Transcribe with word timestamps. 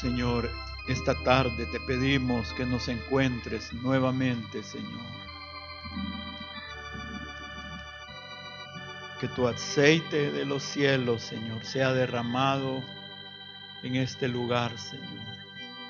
Señor, 0.00 0.50
esta 0.88 1.14
tarde 1.14 1.66
te 1.66 1.78
pedimos 1.78 2.54
que 2.54 2.64
nos 2.64 2.88
encuentres 2.88 3.70
nuevamente, 3.74 4.62
Señor. 4.62 5.04
Que 9.20 9.28
tu 9.28 9.46
aceite 9.46 10.30
de 10.32 10.46
los 10.46 10.62
cielos, 10.62 11.20
Señor, 11.20 11.66
sea 11.66 11.92
derramado 11.92 12.82
en 13.82 13.96
este 13.96 14.26
lugar, 14.26 14.78
Señor. 14.78 15.26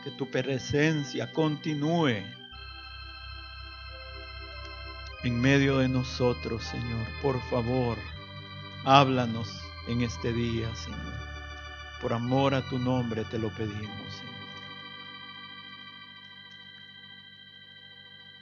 Que 0.02 0.10
tu 0.10 0.28
presencia 0.28 1.32
continúe 1.32 2.24
en 5.22 5.40
medio 5.40 5.78
de 5.78 5.88
nosotros, 5.88 6.64
Señor. 6.64 7.06
Por 7.22 7.40
favor, 7.48 7.96
háblanos 8.84 9.48
en 9.86 10.02
este 10.02 10.32
día, 10.32 10.74
Señor. 10.74 11.29
Por 12.00 12.12
amor 12.12 12.54
a 12.54 12.66
tu 12.68 12.78
nombre 12.78 13.24
te 13.24 13.38
lo 13.38 13.50
pedimos, 13.50 14.14
Señor. 14.14 14.34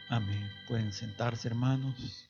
Amén. 0.08 0.50
Pueden 0.66 0.92
sentarse, 0.92 1.48
hermanos. 1.48 2.28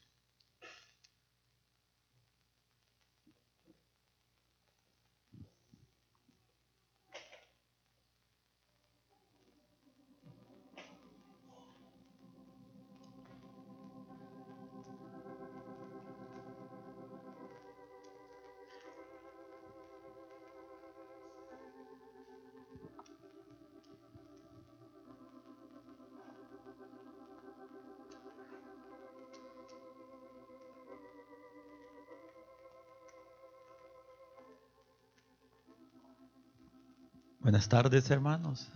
Tardes, 37.68 38.10
hermanos. 38.10 38.70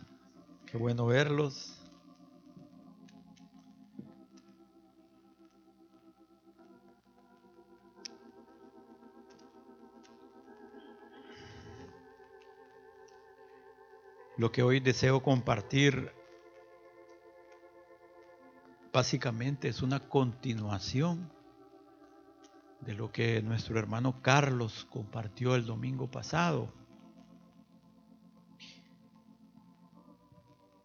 Qué 0.66 0.76
bueno 0.76 1.06
verlos. 1.06 1.78
Lo 14.36 14.52
que 14.52 14.62
hoy 14.62 14.80
deseo 14.80 15.22
compartir 15.22 16.12
básicamente 18.92 19.68
es 19.68 19.80
una 19.80 20.00
continuación 20.00 21.32
de 22.80 22.92
lo 22.92 23.10
que 23.10 23.40
nuestro 23.40 23.78
hermano 23.78 24.20
Carlos 24.20 24.86
compartió 24.90 25.54
el 25.54 25.64
domingo 25.64 26.10
pasado. 26.10 26.81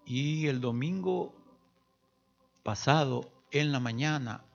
Y 0.08 0.48
el 0.48 0.62
domingo 0.62 1.36
pasado, 2.64 3.30
en 3.52 3.74
la 3.74 3.82
mañana, 3.82 4.46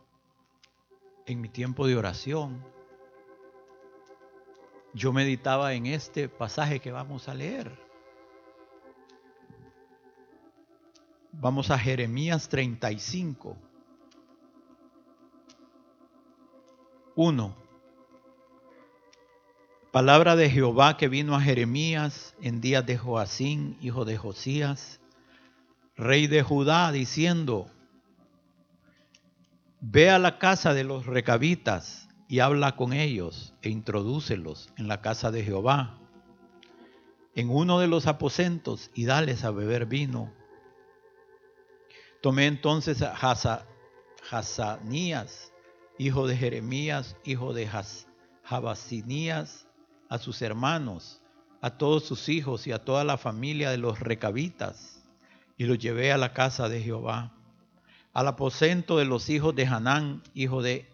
en 1.27 1.42
mi 1.42 1.50
tiempo 1.50 1.86
de 1.86 1.95
oración, 1.95 2.64
yo 4.95 5.12
meditaba 5.12 5.75
en 5.75 5.84
este 5.84 6.30
pasaje 6.30 6.80
que 6.80 6.91
vamos 6.91 7.28
a 7.28 7.34
leer. 7.34 7.78
Vamos 11.33 11.70
a 11.70 11.78
Jeremías 11.78 12.48
35. 12.48 13.55
1. 17.14 17.57
Palabra 19.91 20.35
de 20.35 20.48
Jehová 20.48 20.96
que 20.96 21.08
vino 21.08 21.35
a 21.35 21.42
Jeremías 21.42 22.35
en 22.41 22.62
días 22.62 22.86
de 22.86 22.96
Joacín, 22.96 23.77
hijo 23.83 24.07
de 24.07 24.17
Josías, 24.17 25.02
rey 26.02 26.27
de 26.27 26.42
Judá, 26.42 26.90
diciendo, 26.90 27.70
Ve 29.80 30.11
a 30.11 30.18
la 30.18 30.39
casa 30.39 30.74
de 30.74 30.83
los 30.85 31.07
recabitas 31.07 32.08
y 32.29 32.40
habla 32.40 32.77
con 32.77 32.92
ellos 32.92 33.55
e 33.63 33.68
introdúcelos 33.68 34.73
en 34.77 34.89
la 34.89 35.01
casa 35.01 35.30
de 35.30 35.45
Jehová, 35.45 35.98
en 37.35 37.51
uno 37.51 37.79
de 37.79 37.86
los 37.86 38.07
aposentos 38.07 38.91
y 38.95 39.05
dales 39.05 39.45
a 39.45 39.52
beber 39.52 39.86
vino. 39.86 40.33
Tomé 42.20 42.46
entonces 42.46 43.02
a 43.02 43.14
Hazanías, 44.30 45.52
hijo 45.98 46.27
de 46.27 46.36
Jeremías, 46.36 47.17
hijo 47.24 47.52
de 47.52 47.68
Jabasinías, 48.42 49.68
a 50.08 50.18
sus 50.18 50.42
hermanos, 50.42 51.23
a 51.61 51.79
todos 51.79 52.05
sus 52.05 52.29
hijos 52.29 52.67
y 52.67 52.73
a 52.73 52.85
toda 52.85 53.05
la 53.05 53.18
familia 53.18 53.70
de 53.70 53.79
los 53.79 54.01
recabitas 54.01 54.92
y 55.62 55.64
lo 55.64 55.77
llevé 55.77 56.11
a 56.11 56.18
la 56.18 56.33
casa 56.33 56.68
de 56.68 56.83
Jehová, 56.83 57.30
al 58.12 58.27
aposento 58.27 58.98
de 58.98 59.05
los 59.05 59.30
hijos 59.30 59.55
de 59.55 59.64
Hanán, 59.64 60.24
hijo 60.34 60.61
de 60.61 60.89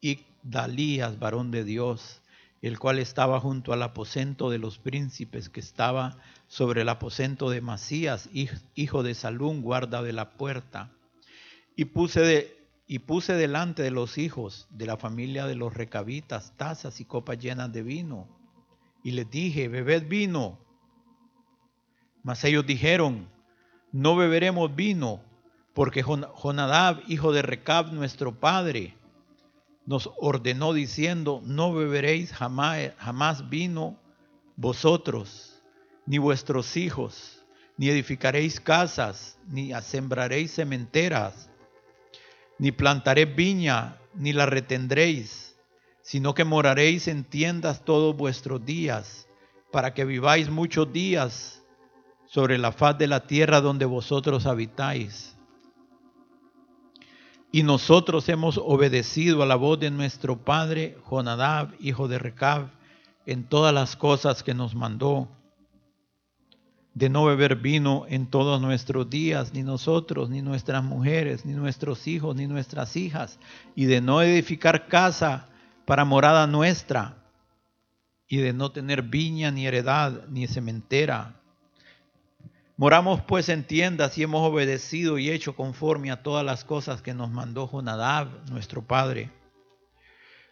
Igdalías, 0.00 1.20
varón 1.20 1.52
de 1.52 1.62
Dios, 1.62 2.20
el 2.62 2.80
cual 2.80 2.98
estaba 2.98 3.38
junto 3.38 3.72
al 3.72 3.84
aposento 3.84 4.50
de 4.50 4.58
los 4.58 4.78
príncipes, 4.78 5.50
que 5.50 5.60
estaba 5.60 6.16
sobre 6.48 6.82
el 6.82 6.88
aposento 6.88 7.48
de 7.48 7.60
Masías, 7.60 8.28
hijo 8.74 9.04
de 9.04 9.14
Salún, 9.14 9.62
guarda 9.62 10.02
de 10.02 10.12
la 10.12 10.30
puerta. 10.30 10.90
Y 11.76 11.84
puse, 11.84 12.22
de, 12.22 12.66
y 12.88 12.98
puse 12.98 13.34
delante 13.34 13.84
de 13.84 13.92
los 13.92 14.18
hijos 14.18 14.66
de 14.70 14.86
la 14.86 14.96
familia 14.96 15.46
de 15.46 15.54
los 15.54 15.72
recabitas 15.74 16.56
tazas 16.56 17.00
y 17.00 17.04
copas 17.04 17.38
llenas 17.38 17.72
de 17.72 17.84
vino. 17.84 18.26
Y 19.04 19.12
les 19.12 19.30
dije, 19.30 19.68
bebed 19.68 20.08
vino. 20.08 20.58
Mas 22.24 22.42
ellos 22.42 22.66
dijeron, 22.66 23.32
no 23.94 24.16
beberemos 24.16 24.74
vino, 24.74 25.22
porque 25.72 26.02
Jonadab, 26.02 27.00
hijo 27.06 27.32
de 27.32 27.42
Recab, 27.42 27.92
nuestro 27.92 28.34
padre, 28.34 28.96
nos 29.86 30.10
ordenó 30.18 30.72
diciendo, 30.72 31.40
no 31.44 31.72
beberéis 31.72 32.32
jamás, 32.32 33.48
vino 33.48 33.96
vosotros, 34.56 35.62
ni 36.06 36.18
vuestros 36.18 36.76
hijos, 36.76 37.44
ni 37.76 37.88
edificaréis 37.88 38.58
casas, 38.58 39.38
ni 39.46 39.70
sembraréis 39.80 40.52
cementeras, 40.52 41.48
ni 42.58 42.72
plantaréis 42.72 43.36
viña, 43.36 44.00
ni 44.12 44.32
la 44.32 44.46
retendréis, 44.46 45.54
sino 46.02 46.34
que 46.34 46.42
moraréis 46.42 47.06
en 47.06 47.22
tiendas 47.22 47.84
todos 47.84 48.16
vuestros 48.16 48.66
días, 48.66 49.28
para 49.70 49.94
que 49.94 50.04
viváis 50.04 50.50
muchos 50.50 50.92
días 50.92 51.63
sobre 52.34 52.58
la 52.58 52.72
faz 52.72 52.98
de 52.98 53.06
la 53.06 53.28
tierra 53.28 53.60
donde 53.60 53.84
vosotros 53.84 54.46
habitáis. 54.46 55.36
Y 57.52 57.62
nosotros 57.62 58.28
hemos 58.28 58.58
obedecido 58.58 59.40
a 59.44 59.46
la 59.46 59.54
voz 59.54 59.78
de 59.78 59.92
nuestro 59.92 60.36
padre 60.36 60.98
Jonadab, 61.08 61.76
hijo 61.78 62.08
de 62.08 62.18
Recab, 62.18 62.70
en 63.24 63.44
todas 63.44 63.72
las 63.72 63.94
cosas 63.94 64.42
que 64.42 64.52
nos 64.52 64.74
mandó, 64.74 65.28
de 66.92 67.08
no 67.08 67.24
beber 67.24 67.54
vino 67.54 68.04
en 68.08 68.26
todos 68.26 68.60
nuestros 68.60 69.08
días, 69.08 69.54
ni 69.54 69.62
nosotros, 69.62 70.28
ni 70.28 70.42
nuestras 70.42 70.82
mujeres, 70.82 71.46
ni 71.46 71.52
nuestros 71.52 72.08
hijos, 72.08 72.34
ni 72.34 72.48
nuestras 72.48 72.96
hijas, 72.96 73.38
y 73.76 73.84
de 73.84 74.00
no 74.00 74.22
edificar 74.22 74.88
casa 74.88 75.46
para 75.86 76.04
morada 76.04 76.48
nuestra, 76.48 77.16
y 78.26 78.38
de 78.38 78.52
no 78.52 78.72
tener 78.72 79.02
viña, 79.02 79.52
ni 79.52 79.68
heredad, 79.68 80.26
ni 80.26 80.48
cementera 80.48 81.40
Moramos 82.76 83.22
pues 83.22 83.48
en 83.48 83.64
tiendas 83.64 84.18
y 84.18 84.24
hemos 84.24 84.42
obedecido 84.42 85.18
y 85.18 85.30
hecho 85.30 85.54
conforme 85.54 86.10
a 86.10 86.24
todas 86.24 86.44
las 86.44 86.64
cosas 86.64 87.02
que 87.02 87.14
nos 87.14 87.30
mandó 87.30 87.68
Jonadab, 87.68 88.50
nuestro 88.50 88.82
padre. 88.82 89.30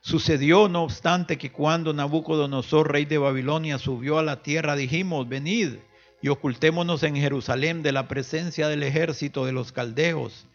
Sucedió, 0.02 0.68
no 0.68 0.84
obstante, 0.84 1.36
que 1.36 1.50
cuando 1.50 1.92
Nabucodonosor, 1.92 2.92
rey 2.92 3.06
de 3.06 3.18
Babilonia, 3.18 3.78
subió 3.78 4.18
a 4.18 4.22
la 4.22 4.42
tierra, 4.42 4.76
dijimos, 4.76 5.28
venid 5.28 5.78
y 6.20 6.28
ocultémonos 6.28 7.02
en 7.02 7.16
Jerusalén 7.16 7.82
de 7.82 7.90
la 7.90 8.06
presencia 8.06 8.68
del 8.68 8.84
ejército 8.84 9.44
de 9.44 9.52
los 9.52 9.72
caldeos 9.72 10.46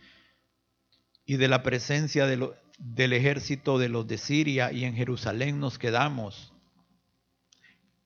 y 1.26 1.36
de 1.36 1.50
la 1.50 1.64
presencia 1.64 2.26
del 2.26 3.14
ejército 3.14 3.78
de 3.78 3.90
los 3.90 4.08
de 4.08 4.18
Siria, 4.18 4.72
y 4.72 4.86
en 4.86 4.96
Jerusalén 4.96 5.60
nos 5.60 5.78
quedamos. 5.78 6.54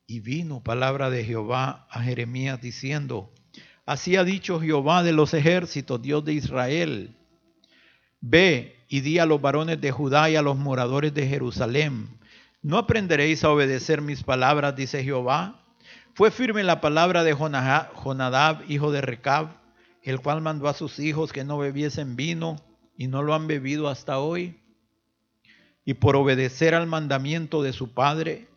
Y 0.07 0.19
vino 0.19 0.63
palabra 0.63 1.11
de 1.11 1.23
Jehová 1.23 1.87
a 1.91 2.01
Jeremías 2.01 2.59
diciendo, 2.59 3.31
Así 3.85 4.15
ha 4.15 4.23
dicho 4.23 4.59
Jehová 4.59 5.03
de 5.03 5.11
los 5.11 5.33
ejércitos, 5.33 6.01
Dios 6.01 6.23
de 6.23 6.33
Israel. 6.33 7.15
Ve 8.19 8.75
y 8.87 9.01
di 9.01 9.19
a 9.19 9.25
los 9.25 9.41
varones 9.41 9.81
de 9.81 9.91
Judá 9.91 10.29
y 10.29 10.35
a 10.35 10.41
los 10.41 10.57
moradores 10.57 11.13
de 11.13 11.27
Jerusalén, 11.27 12.19
¿no 12.61 12.77
aprenderéis 12.77 13.43
a 13.43 13.49
obedecer 13.49 14.01
mis 14.01 14.23
palabras, 14.23 14.75
dice 14.75 15.03
Jehová? 15.03 15.61
Fue 16.13 16.29
firme 16.29 16.63
la 16.63 16.81
palabra 16.81 17.23
de 17.23 17.33
Jonadab, 17.33 18.63
hijo 18.69 18.91
de 18.91 19.01
Recab, 19.01 19.47
el 20.03 20.19
cual 20.19 20.41
mandó 20.41 20.67
a 20.67 20.73
sus 20.73 20.99
hijos 20.99 21.31
que 21.31 21.43
no 21.43 21.57
bebiesen 21.57 22.15
vino 22.15 22.57
y 22.97 23.07
no 23.07 23.23
lo 23.23 23.33
han 23.33 23.47
bebido 23.47 23.87
hasta 23.87 24.19
hoy. 24.19 24.59
Y 25.85 25.95
por 25.95 26.15
obedecer 26.15 26.75
al 26.75 26.85
mandamiento 26.85 27.63
de 27.63 27.73
su 27.73 27.93
padre, 27.93 28.47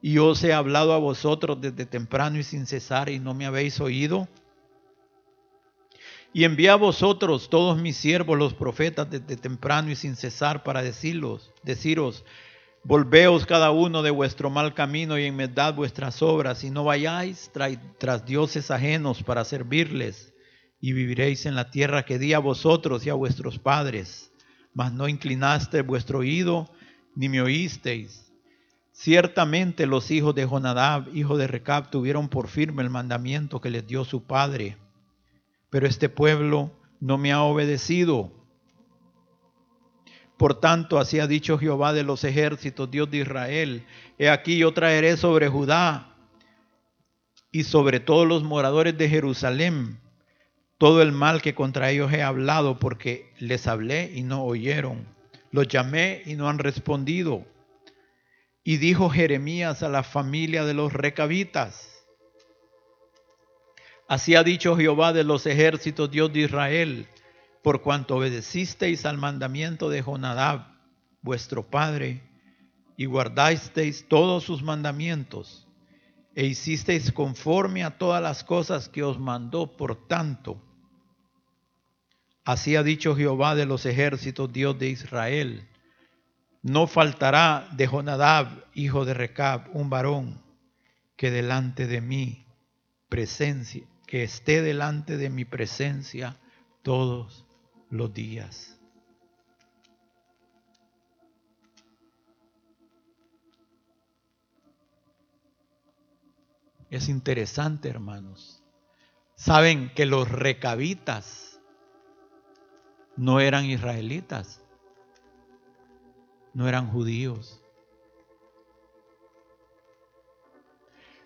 y 0.00 0.18
os 0.18 0.42
he 0.42 0.52
hablado 0.52 0.92
a 0.92 0.98
vosotros 0.98 1.60
desde 1.60 1.86
temprano 1.86 2.38
y 2.38 2.42
sin 2.42 2.66
cesar 2.66 3.08
y 3.08 3.18
no 3.18 3.34
me 3.34 3.46
habéis 3.46 3.80
oído. 3.80 4.28
Y 6.34 6.44
envié 6.44 6.74
vosotros 6.74 7.48
todos 7.48 7.80
mis 7.80 7.96
siervos 7.96 8.36
los 8.36 8.52
profetas 8.52 9.08
desde 9.08 9.36
temprano 9.36 9.90
y 9.90 9.96
sin 9.96 10.16
cesar 10.16 10.62
para 10.62 10.82
decirlos, 10.82 11.50
deciros, 11.62 12.24
Volveos 12.86 13.46
cada 13.46 13.70
uno 13.70 14.02
de 14.02 14.10
vuestro 14.10 14.50
mal 14.50 14.74
camino 14.74 15.18
y 15.18 15.24
enmendad 15.24 15.74
vuestras 15.74 16.20
obras, 16.20 16.64
y 16.64 16.70
no 16.70 16.84
vayáis 16.84 17.50
tras 17.98 18.26
dioses 18.26 18.70
ajenos 18.70 19.22
para 19.22 19.46
servirles, 19.46 20.34
y 20.82 20.92
viviréis 20.92 21.46
en 21.46 21.54
la 21.54 21.70
tierra 21.70 22.04
que 22.04 22.18
di 22.18 22.34
a 22.34 22.40
vosotros 22.40 23.06
y 23.06 23.08
a 23.08 23.14
vuestros 23.14 23.58
padres. 23.58 24.30
Mas 24.74 24.92
no 24.92 25.08
inclinaste 25.08 25.80
vuestro 25.80 26.18
oído, 26.18 26.68
ni 27.16 27.30
me 27.30 27.40
oísteis. 27.40 28.30
Ciertamente 28.92 29.86
los 29.86 30.10
hijos 30.10 30.34
de 30.34 30.44
Jonadab, 30.44 31.08
hijo 31.16 31.38
de 31.38 31.46
Recab, 31.46 31.90
tuvieron 31.90 32.28
por 32.28 32.48
firme 32.48 32.82
el 32.82 32.90
mandamiento 32.90 33.62
que 33.62 33.70
les 33.70 33.86
dio 33.86 34.04
su 34.04 34.24
padre. 34.24 34.76
Pero 35.74 35.88
este 35.88 36.08
pueblo 36.08 36.70
no 37.00 37.18
me 37.18 37.32
ha 37.32 37.42
obedecido 37.42 38.30
por 40.36 40.60
tanto, 40.60 41.00
así 41.00 41.18
ha 41.18 41.26
dicho 41.26 41.58
Jehová 41.58 41.92
de 41.92 42.04
los 42.04 42.22
ejércitos, 42.22 42.88
Dios 42.92 43.10
de 43.10 43.16
Israel, 43.18 43.84
he 44.16 44.28
aquí 44.28 44.56
yo 44.56 44.72
traeré 44.72 45.16
sobre 45.16 45.48
Judá 45.48 46.14
y 47.50 47.64
sobre 47.64 47.98
todos 47.98 48.24
los 48.24 48.44
moradores 48.44 48.96
de 48.96 49.08
Jerusalén 49.08 49.98
todo 50.78 51.02
el 51.02 51.10
mal 51.10 51.42
que 51.42 51.56
contra 51.56 51.90
ellos 51.90 52.12
he 52.12 52.22
hablado, 52.22 52.78
porque 52.78 53.32
les 53.40 53.66
hablé 53.66 54.12
y 54.14 54.22
no 54.22 54.44
oyeron, 54.44 55.04
los 55.50 55.66
llamé 55.66 56.22
y 56.24 56.36
no 56.36 56.48
han 56.48 56.60
respondido. 56.60 57.44
Y 58.62 58.76
dijo 58.76 59.10
Jeremías 59.10 59.82
a 59.82 59.88
la 59.88 60.04
familia 60.04 60.64
de 60.64 60.74
los 60.74 60.92
recabitas, 60.92 61.93
así 64.14 64.36
ha 64.36 64.44
dicho 64.44 64.76
Jehová 64.76 65.12
de 65.12 65.24
los 65.24 65.44
ejércitos, 65.44 66.08
Dios 66.08 66.32
de 66.32 66.40
Israel, 66.42 67.08
por 67.64 67.82
cuanto 67.82 68.14
obedecisteis 68.14 69.06
al 69.06 69.18
mandamiento 69.18 69.90
de 69.90 70.02
Jonadab, 70.02 70.68
vuestro 71.20 71.68
padre, 71.68 72.22
y 72.96 73.06
guardasteis 73.06 74.06
todos 74.08 74.44
sus 74.44 74.62
mandamientos, 74.62 75.66
e 76.36 76.46
hicisteis 76.46 77.10
conforme 77.10 77.82
a 77.82 77.98
todas 77.98 78.22
las 78.22 78.44
cosas 78.44 78.88
que 78.88 79.02
os 79.02 79.18
mandó, 79.18 79.76
por 79.76 80.06
tanto, 80.06 80.62
así 82.44 82.76
ha 82.76 82.84
dicho 82.84 83.16
Jehová 83.16 83.56
de 83.56 83.66
los 83.66 83.84
ejércitos, 83.84 84.52
Dios 84.52 84.78
de 84.78 84.90
Israel, 84.90 85.68
no 86.62 86.86
faltará 86.86 87.68
de 87.72 87.88
Jonadab, 87.88 88.64
hijo 88.74 89.04
de 89.04 89.14
Recab, 89.14 89.70
un 89.72 89.90
varón 89.90 90.40
que 91.16 91.32
delante 91.32 91.88
de 91.88 92.00
mí 92.00 92.46
presencia, 93.08 93.84
que 94.14 94.22
esté 94.22 94.62
delante 94.62 95.16
de 95.16 95.28
mi 95.28 95.44
presencia 95.44 96.36
todos 96.82 97.44
los 97.90 98.14
días. 98.14 98.78
Es 106.90 107.08
interesante, 107.08 107.88
hermanos. 107.88 108.62
Saben 109.34 109.92
que 109.96 110.06
los 110.06 110.28
recabitas 110.28 111.60
no 113.16 113.40
eran 113.40 113.64
israelitas, 113.64 114.60
no 116.52 116.68
eran 116.68 116.88
judíos. 116.88 117.63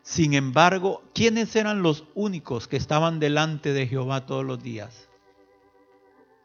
Sin 0.09 0.33
embargo, 0.33 1.03
¿quiénes 1.15 1.55
eran 1.55 1.83
los 1.83 2.05
únicos 2.15 2.67
que 2.67 2.77
estaban 2.77 3.21
delante 3.21 3.73
de 3.73 3.87
Jehová 3.87 4.25
todos 4.27 4.45
los 4.45 4.63
días? 4.63 5.09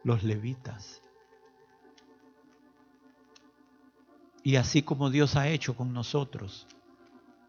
los 0.03 0.23
levitas. 0.23 1.01
Y 4.43 4.57
así 4.57 4.83
como 4.83 5.09
Dios 5.09 5.35
ha 5.35 5.47
hecho 5.47 5.75
con 5.75 5.93
nosotros, 5.93 6.67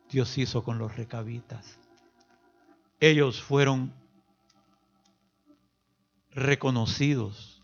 Dios 0.08 0.38
hizo 0.38 0.62
con 0.62 0.78
los 0.78 0.96
recabitas. 0.96 1.78
Ellos 3.00 3.43
fueron 3.43 3.93
reconocidos 6.31 7.62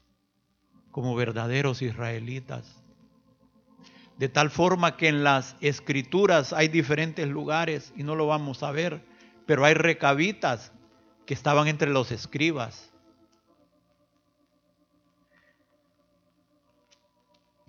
como 0.91 1.15
verdaderos 1.15 1.83
israelitas. 1.83 2.83
De 4.21 4.29
tal 4.29 4.51
forma 4.51 4.97
que 4.97 5.09
en 5.09 5.25
las 5.25 5.57
escrituras 5.61 6.53
hay 6.53 6.69
diferentes 6.69 7.27
lugares 7.27 7.93
y 7.97 8.05
no 8.05 8.15
lo 8.15 8.29
vamos 8.29 8.63
a 8.63 8.71
ver, 8.71 9.03
pero 9.47 9.65
hay 9.65 9.75
recabitas 9.75 10.71
que 11.27 11.35
estaban 11.35 11.67
entre 11.67 11.91
los 11.91 12.13
escribas 12.13 12.91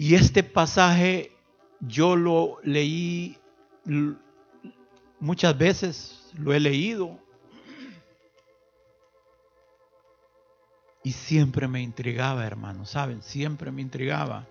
Y 0.02 0.16
este 0.16 0.42
pasaje 0.42 1.32
yo 1.80 2.16
lo 2.16 2.58
leí 2.64 3.38
muchas 5.20 5.56
veces, 5.56 6.32
lo 6.34 6.56
he 6.56 6.60
leído. 6.60 7.20
Y 11.04 11.12
siempre 11.12 11.68
me 11.68 11.84
intrigaba, 11.84 12.48
hermano, 12.48 12.88
¿saben? 12.88 13.22
Siempre 13.22 13.70
me 13.70 13.84
intrigaba. 13.84 14.48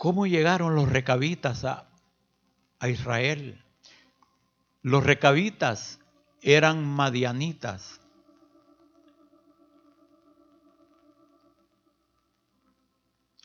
¿Cómo 0.00 0.26
llegaron 0.26 0.76
los 0.76 0.88
recabitas 0.88 1.66
a, 1.66 1.86
a 2.78 2.88
Israel? 2.88 3.62
Los 4.80 5.04
recabitas 5.04 6.00
eran 6.40 6.82
madianitas. 6.86 8.00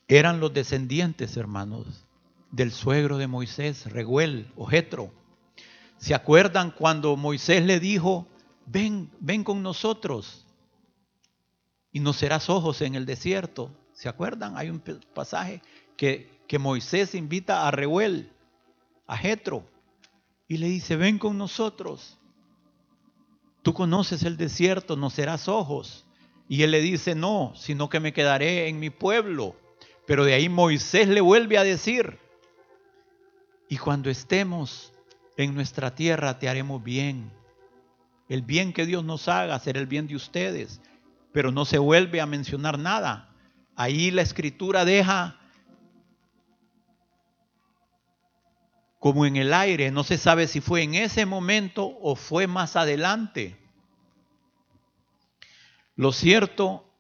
Eran 0.08 0.40
los 0.40 0.54
descendientes, 0.54 1.36
hermanos, 1.36 2.06
del 2.52 2.72
suegro 2.72 3.18
de 3.18 3.28
Moisés, 3.28 3.92
Reguel 3.92 4.50
o 4.56 4.66
Jetro. 4.66 5.12
¿Se 5.98 6.16
acuerdan 6.16 6.72
cuando 6.72 7.18
Moisés 7.18 7.66
le 7.66 7.82
dijo, 7.82 8.30
ven, 8.66 9.12
ven 9.20 9.44
con 9.44 9.62
nosotros 9.62 10.46
y 11.92 12.00
nos 12.00 12.16
serás 12.16 12.50
ojos 12.50 12.80
en 12.80 12.96
el 12.96 13.06
desierto? 13.06 13.76
¿Se 13.92 14.08
acuerdan? 14.08 14.56
Hay 14.56 14.70
un 14.70 14.82
pasaje 15.14 15.62
que, 15.98 16.30
que 16.48 16.60
Moisés 16.60 17.16
invita 17.16 17.68
a 17.68 17.72
Reguel, 17.72 18.32
a 19.08 19.18
Jetro 19.18 19.66
y 20.48 20.58
le 20.58 20.68
dice, 20.68 20.96
ven 20.96 21.18
con 21.18 21.38
nosotros. 21.38 22.18
Tú 23.64 23.74
conoces 23.74 24.24
el 24.24 24.38
desierto, 24.38 24.96
no 24.96 25.10
serás 25.10 25.48
ojos. 25.48 26.06
Y 26.48 26.62
él 26.62 26.72
le 26.72 26.82
dice, 26.82 27.16
no, 27.16 27.54
sino 27.56 27.90
que 27.90 28.00
me 28.00 28.14
quedaré 28.14 28.68
en 28.68 28.80
mi 28.80 28.92
pueblo. 28.92 29.56
Pero 30.06 30.24
de 30.24 30.36
ahí 30.36 30.50
Moisés 30.50 31.08
le 31.08 31.22
vuelve 31.22 31.58
a 31.58 31.64
decir, 31.64 32.20
y 33.68 33.78
cuando 33.78 34.12
estemos 34.12 34.94
en 35.38 35.56
nuestra 35.56 35.96
tierra 35.96 36.38
te 36.38 36.48
haremos 36.48 36.84
bien. 36.84 37.32
El 38.30 38.44
bien 38.44 38.74
que 38.74 38.86
Dios 38.86 39.04
nos 39.04 39.28
haga 39.28 39.58
será 39.60 39.80
el 39.80 39.88
bien 39.88 40.08
de 40.08 40.16
ustedes. 40.16 40.80
Pero 41.32 41.52
no 41.52 41.66
se 41.66 41.80
vuelve 41.80 42.22
a 42.22 42.28
mencionar 42.28 42.78
nada. 42.78 43.34
Ahí 43.76 44.12
la 44.12 44.22
escritura 44.22 44.86
deja 44.86 45.40
como 49.06 49.28
en 49.28 49.36
el 49.36 49.54
aire, 49.54 49.92
no 49.92 50.04
se 50.04 50.18
sabe 50.18 50.48
si 50.48 50.62
fue 50.62 50.82
en 50.82 50.96
ese 50.96 51.28
momento 51.28 51.96
o 52.02 52.16
fue 52.16 52.48
más 52.48 52.76
adelante. 52.76 53.56
Lo 55.96 56.12
cierto 56.12 56.92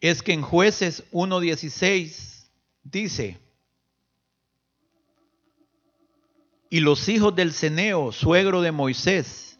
es 0.00 0.22
que 0.22 0.32
en 0.32 0.40
jueces 0.40 1.04
1.16 1.12 2.48
dice, 2.82 3.38
y 6.70 6.80
los 6.80 7.10
hijos 7.10 7.36
del 7.36 7.52
Ceneo, 7.52 8.10
suegro 8.10 8.62
de 8.62 8.72
Moisés, 8.72 9.58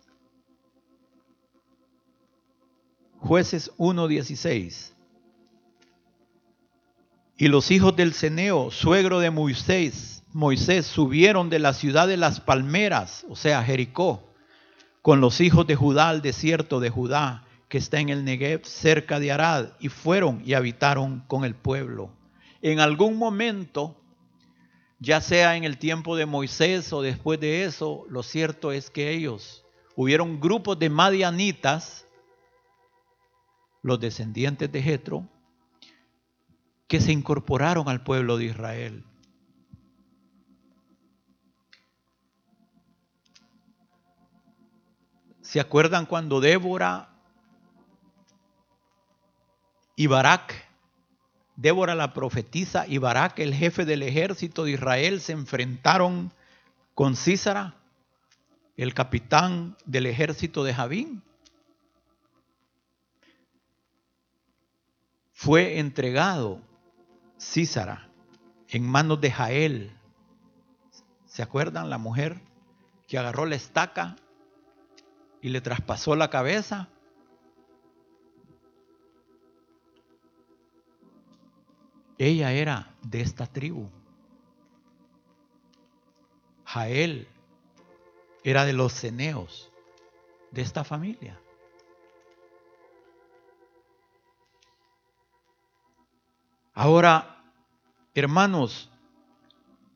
jueces 3.19 3.71
1.16, 3.77 4.95
y 7.37 7.49
los 7.49 7.71
hijos 7.71 7.95
del 7.95 8.15
Ceneo, 8.15 8.71
suegro 8.71 9.21
de 9.21 9.31
Moisés, 9.31 10.20
Moisés 10.33 10.87
subieron 10.87 11.51
de 11.51 11.59
la 11.59 11.73
ciudad 11.73 12.07
de 12.07 12.17
las 12.17 12.41
palmeras, 12.41 13.27
o 13.29 13.35
sea, 13.35 13.65
Jericó, 13.65 14.23
con 15.03 15.21
los 15.21 15.41
hijos 15.41 15.67
de 15.67 15.75
Judá 15.75 16.09
al 16.09 16.23
desierto 16.23 16.79
de 16.79 16.89
Judá, 16.89 17.45
que 17.69 17.79
está 17.79 17.99
en 17.99 18.11
el 18.11 18.25
Negev, 18.25 18.65
cerca 18.65 19.19
de 19.19 19.33
Arad, 19.33 19.71
y 19.81 19.89
fueron 19.89 20.43
y 20.45 20.55
habitaron 20.55 21.25
con 21.27 21.45
el 21.45 21.55
pueblo. 21.55 22.11
En 22.63 22.79
algún 22.79 23.17
momento, 23.17 23.97
ya 25.01 25.21
sea 25.21 25.57
en 25.57 25.65
el 25.65 25.79
tiempo 25.79 26.17
de 26.17 26.27
Moisés 26.27 26.93
o 26.93 27.03
después 27.03 27.41
de 27.41 27.65
eso, 27.65 28.05
lo 28.09 28.23
cierto 28.23 28.71
es 28.71 28.89
que 28.91 29.11
ellos, 29.11 29.65
hubieron 29.97 30.41
grupos 30.41 30.79
de 30.79 30.91
madianitas, 30.91 32.07
los 33.83 33.99
descendientes 33.99 34.71
de 34.71 34.83
Jetro, 34.83 35.29
que 36.87 37.01
se 37.01 37.11
incorporaron 37.11 37.89
al 37.89 38.05
pueblo 38.05 38.37
de 38.37 38.45
Israel. 38.47 39.05
¿Se 45.51 45.59
acuerdan 45.59 46.07
cuando 46.07 46.41
Débora 46.41 47.09
y 49.97 50.07
Barak, 50.07 50.55
Débora 51.57 51.97
la 51.97 52.15
profetisa 52.15 52.87
y 52.87 52.99
Barak, 52.99 53.41
el 53.41 53.53
jefe 53.53 53.85
del 53.85 54.05
ejército 54.05 54.63
de 54.63 54.71
Israel, 54.71 55.21
se 55.21 55.33
enfrentaron 55.33 56.33
con 56.95 57.17
Císara, 57.17 57.75
el 58.77 58.95
capitán 58.95 59.77
del 59.87 60.07
ejército 60.07 60.63
de 60.63 60.73
Javín? 60.73 61.21
Fue 65.33 65.81
entregado 65.81 66.61
Císara 67.41 68.09
en 68.69 68.87
manos 68.87 69.21
de 69.21 69.33
Jael. 69.33 69.97
¿Se 71.27 71.43
acuerdan 71.43 71.91
la 71.91 71.99
mujer 71.99 72.41
que 73.09 73.19
agarró 73.19 73.47
la 73.47 73.57
estaca 73.57 74.15
y 75.43 75.49
le 75.49 75.61
traspasó 75.61 76.15
la 76.17 76.31
cabeza? 76.31 76.89
Ella 82.19 82.53
era 82.53 82.95
de 83.03 83.23
esta 83.23 83.47
tribu. 83.47 83.89
Jael 86.65 87.27
era 88.45 88.65
de 88.65 88.73
los 88.73 88.93
ceneos, 88.93 89.73
de 90.51 90.63
esta 90.63 90.85
familia. 90.85 91.41
Ahora, 96.75 97.43
hermanos, 98.15 98.91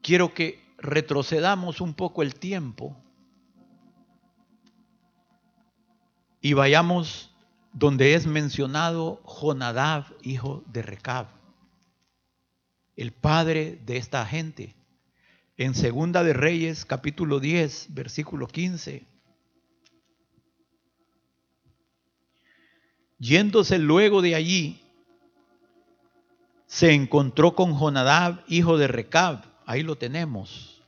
quiero 0.02 0.34
que 0.34 0.74
retrocedamos 0.78 1.80
un 1.80 1.94
poco 1.94 2.22
el 2.22 2.34
tiempo 2.34 3.03
y 6.44 6.52
vayamos 6.52 7.34
donde 7.72 8.12
es 8.12 8.26
mencionado 8.26 9.22
Jonadab, 9.24 10.04
hijo 10.22 10.62
de 10.66 10.82
Recab 10.82 11.26
el 12.96 13.12
padre 13.12 13.80
de 13.86 13.96
esta 13.96 14.24
gente. 14.26 14.76
En 15.56 15.74
Segunda 15.74 16.22
de 16.22 16.34
Reyes, 16.34 16.84
capítulo 16.84 17.40
10, 17.40 17.94
versículo 17.94 18.46
15. 18.46 19.06
Yéndose 23.18 23.78
luego 23.78 24.20
de 24.20 24.34
allí, 24.34 24.82
se 26.66 26.92
encontró 26.92 27.54
con 27.54 27.74
Jonadab, 27.74 28.44
hijo 28.48 28.76
de 28.76 28.86
Recab. 28.86 29.46
Ahí 29.64 29.82
lo 29.82 29.96
tenemos. 29.96 30.82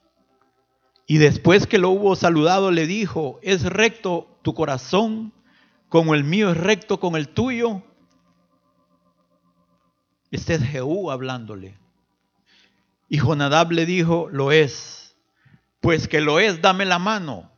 Y 1.07 1.17
después 1.17 1.67
que 1.67 1.79
lo 1.79 1.89
hubo 1.89 2.15
saludado, 2.15 2.71
le 2.73 2.87
dijo, 2.87 3.39
¿es 3.43 3.63
recto 3.63 4.39
tu 4.43 4.53
corazón 4.53 5.33
como 5.89 6.15
el 6.15 6.25
mío 6.25 6.51
es 6.51 6.57
recto 6.57 6.99
con 7.01 7.17
el 7.17 7.29
tuyo? 7.29 7.83
Este 10.31 10.55
es 10.55 10.63
Jehú 10.63 11.11
hablándole. 11.11 11.79
Y 13.09 13.19
Jonadab 13.19 13.71
le 13.71 13.87
dijo, 13.87 14.29
lo 14.31 14.53
es. 14.53 15.17
Pues 15.81 16.09
que 16.09 16.21
lo 16.21 16.41
es, 16.41 16.61
dame 16.61 16.85
la 16.85 16.99
mano. 16.99 17.51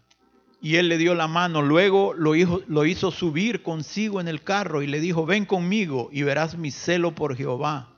Y 0.61 0.77
él 0.77 0.89
le 0.89 0.99
dio 0.99 1.15
la 1.15 1.29
mano. 1.29 1.63
Luego 1.63 2.13
lo 2.15 2.35
hizo, 2.35 2.63
lo 2.67 2.85
hizo 2.85 3.11
subir 3.11 3.63
consigo 3.63 4.21
en 4.21 4.29
el 4.29 4.43
carro 4.43 4.83
y 4.83 4.87
le 4.87 5.01
dijo, 5.01 5.25
ven 5.25 5.47
conmigo 5.47 6.11
y 6.13 6.23
verás 6.23 6.59
mi 6.59 6.71
celo 6.71 7.15
por 7.15 7.37
Jehová. 7.37 7.95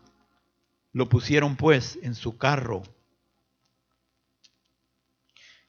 Lo 0.92 1.08
pusieron 1.08 1.56
pues 1.56 1.98
en 2.02 2.14
su 2.14 2.36
carro. 2.36 2.82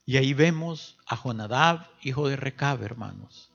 Y 0.06 0.18
ahí 0.18 0.34
vemos 0.34 0.98
a 1.08 1.16
Jonadab, 1.16 1.88
hijo 2.02 2.28
de 2.28 2.36
Recab, 2.36 2.84
hermanos. 2.84 3.51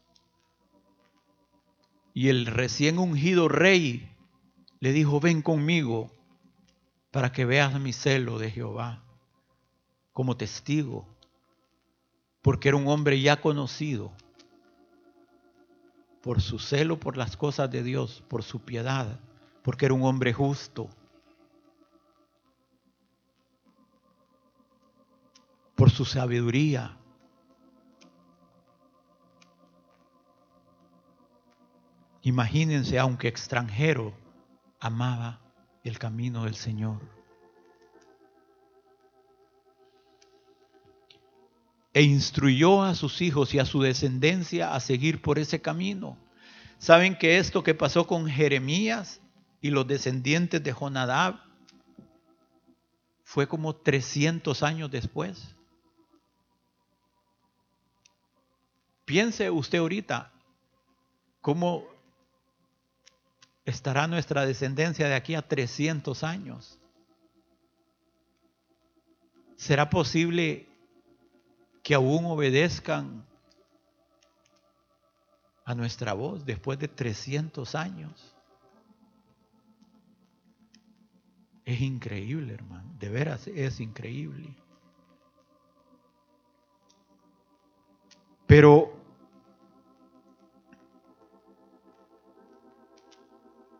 Y 2.17 2.31
el 2.31 2.47
recién 2.47 2.99
ungido 2.99 3.47
rey 3.47 4.09
le 4.81 4.93
dijo, 4.93 5.21
ven 5.21 5.43
conmigo 5.43 6.11
para 7.11 7.31
que 7.31 7.45
veas 7.45 7.79
mi 7.79 7.93
celo 7.93 8.39
de 8.39 8.51
Jehová 8.51 9.05
como 10.15 10.35
testigo, 10.35 11.07
porque 12.41 12.69
era 12.69 12.79
un 12.79 12.89
hombre 12.89 13.21
ya 13.21 13.43
conocido 13.43 14.13
por 16.23 16.41
su 16.41 16.59
celo 16.59 16.99
por 16.99 17.19
las 17.19 17.37
cosas 17.37 17.71
de 17.71 17.83
Dios, 17.83 18.25
por 18.29 18.43
su 18.43 18.61
piedad, 18.61 19.21
porque 19.63 19.85
era 19.85 19.93
un 19.93 20.05
hombre 20.05 20.33
justo, 20.33 20.89
por 25.75 25.91
su 25.91 26.07
sabiduría. 26.07 26.97
Imagínense, 32.27 32.99
aunque 32.99 33.29
extranjero, 33.29 34.13
amaba 34.81 35.41
el 35.85 35.97
camino 35.97 36.43
del 36.43 36.57
Señor. 36.57 37.01
E 41.95 42.03
instruyó 42.03 42.83
a 42.83 42.97
sus 42.97 43.23
hijos 43.23 43.55
y 43.55 43.61
a 43.61 43.65
su 43.65 43.81
descendencia 43.81 44.75
a 44.75 44.81
seguir 44.81 45.23
por 45.23 45.39
ese 45.39 45.63
camino. 45.63 46.19
¿Saben 46.79 47.17
que 47.17 47.39
esto 47.39 47.63
que 47.63 47.75
pasó 47.75 48.09
con 48.09 48.27
Jeremías 48.27 49.21
y 49.61 49.71
los 49.71 49.87
descendientes 49.87 50.61
de 50.65 50.73
Jonadab 50.73 51.41
fue 53.23 53.47
como 53.47 53.77
300 53.77 54.65
años 54.65 54.91
después? 54.91 55.55
Piense 59.05 59.49
usted 59.49 59.79
ahorita 59.79 60.33
cómo 61.41 61.95
estará 63.67 64.07
nuestra 64.07 64.47
descendencia 64.47 65.09
de 65.09 65.15
aquí 65.15 65.35
a 65.35 65.43
300 65.43 66.23
años. 66.23 66.79
¿Será 69.57 69.91
posible 69.91 70.69
que 71.83 71.95
aún 71.95 72.25
obedezcan 72.27 73.27
a 75.65 75.75
nuestra 75.75 76.13
voz 76.13 76.47
después 76.47 76.79
de 76.79 76.89
300 76.89 77.75
años? 77.75 78.37
Es 81.65 81.81
increíble, 81.81 82.55
hermano. 82.55 82.95
De 83.01 83.09
veras 83.09 83.49
es 83.49 83.81
increíble. 83.81 84.55
Pero 88.47 89.06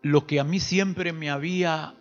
lo 0.07 0.27
que 0.27 0.39
a 0.39 0.45
mí 0.45 0.61
siempre 0.61 1.13
me 1.13 1.31
había 1.31 1.95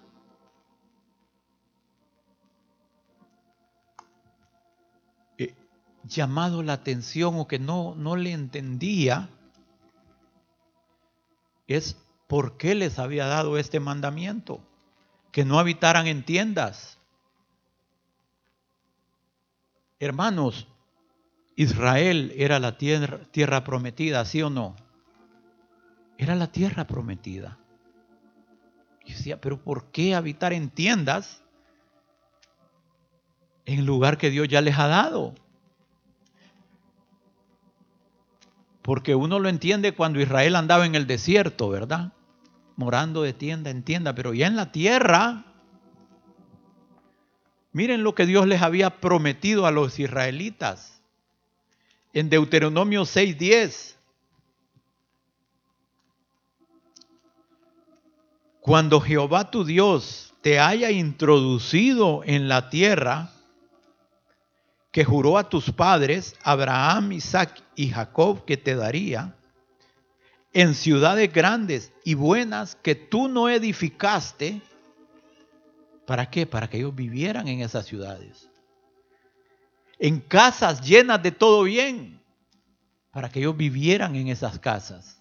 eh, 5.40 5.56
llamado 6.04 6.62
la 6.62 6.74
atención 6.74 7.40
o 7.40 7.48
que 7.48 7.58
no, 7.58 7.96
no 7.96 8.16
le 8.16 8.32
entendía 8.32 9.30
es 11.68 11.98
por 12.28 12.58
qué 12.58 12.76
les 12.76 13.00
había 13.00 13.26
dado 13.26 13.58
este 13.58 13.80
mandamiento, 13.80 14.62
que 15.32 15.44
no 15.44 15.58
habitaran 15.58 16.06
en 16.06 16.24
tiendas. 16.24 17.00
Hermanos, 20.00 20.68
Israel 21.56 22.32
era 22.36 22.60
la 22.60 22.78
tierra, 22.78 23.20
tierra 23.32 23.64
prometida, 23.64 24.24
¿sí 24.26 24.44
o 24.44 24.52
no? 24.52 24.76
Era 26.20 26.36
la 26.36 26.52
tierra 26.52 26.86
prometida. 26.86 27.58
Y 29.06 29.14
decía, 29.14 29.40
pero 29.40 29.62
¿por 29.62 29.92
qué 29.92 30.16
habitar 30.16 30.52
en 30.52 30.70
tiendas 30.70 31.44
en 33.66 33.86
lugar 33.86 34.18
que 34.18 34.32
Dios 34.32 34.48
ya 34.48 34.62
les 34.62 34.78
ha 34.78 34.88
dado? 34.88 35.36
Porque 38.82 39.16
uno 39.16 39.40
lo 39.40 39.50
entiende 39.50 39.94
cuando 39.94 40.20
Israel 40.20 40.56
andaba 40.56 40.86
en 40.86 40.96
el 40.96 41.08
desierto, 41.08 41.70
¿verdad? 41.70 42.14
Morando 42.76 43.22
de 43.22 43.34
tienda 43.34 43.70
en 43.70 43.84
tienda, 43.84 44.14
pero 44.14 44.34
ya 44.34 44.48
en 44.48 44.56
la 44.56 44.72
tierra, 44.72 45.46
miren 47.72 48.04
lo 48.04 48.14
que 48.14 48.26
Dios 48.26 48.48
les 48.48 48.62
había 48.62 49.02
prometido 49.02 49.66
a 49.66 49.72
los 49.72 50.00
israelitas. 50.00 51.02
En 52.14 52.30
Deuteronomio 52.30 53.06
6:10 53.06 53.95
cuando 58.66 59.00
Jehová 59.00 59.52
tu 59.52 59.64
Dios 59.64 60.34
te 60.42 60.60
haya 60.60 60.90
introducido 60.90 62.24
en 62.26 62.48
la 62.48 62.72
tierra 62.72 63.30
que 64.92 65.06
juró 65.06 65.38
a 65.38 65.50
tus 65.50 65.70
padres, 65.70 66.36
Abraham, 66.42 67.12
Isaac 67.12 67.64
y 67.76 67.90
Jacob, 67.90 68.44
que 68.44 68.58
te 68.58 68.74
daría, 68.74 69.36
en 70.52 70.74
ciudades 70.74 71.32
grandes 71.32 71.94
y 72.04 72.16
buenas 72.16 72.76
que 72.76 72.96
tú 72.96 73.28
no 73.28 73.50
edificaste, 73.50 74.64
¿para 76.08 76.32
qué? 76.32 76.48
Para 76.48 76.68
que 76.68 76.78
ellos 76.78 76.96
vivieran 76.96 77.48
en 77.48 77.62
esas 77.62 77.86
ciudades. 77.86 78.50
En 80.00 80.20
casas 80.20 80.82
llenas 80.82 81.22
de 81.22 81.32
todo 81.32 81.62
bien, 81.62 82.20
para 83.12 83.30
que 83.30 83.42
ellos 83.42 83.56
vivieran 83.56 84.16
en 84.16 84.30
esas 84.30 84.58
casas. 84.58 85.20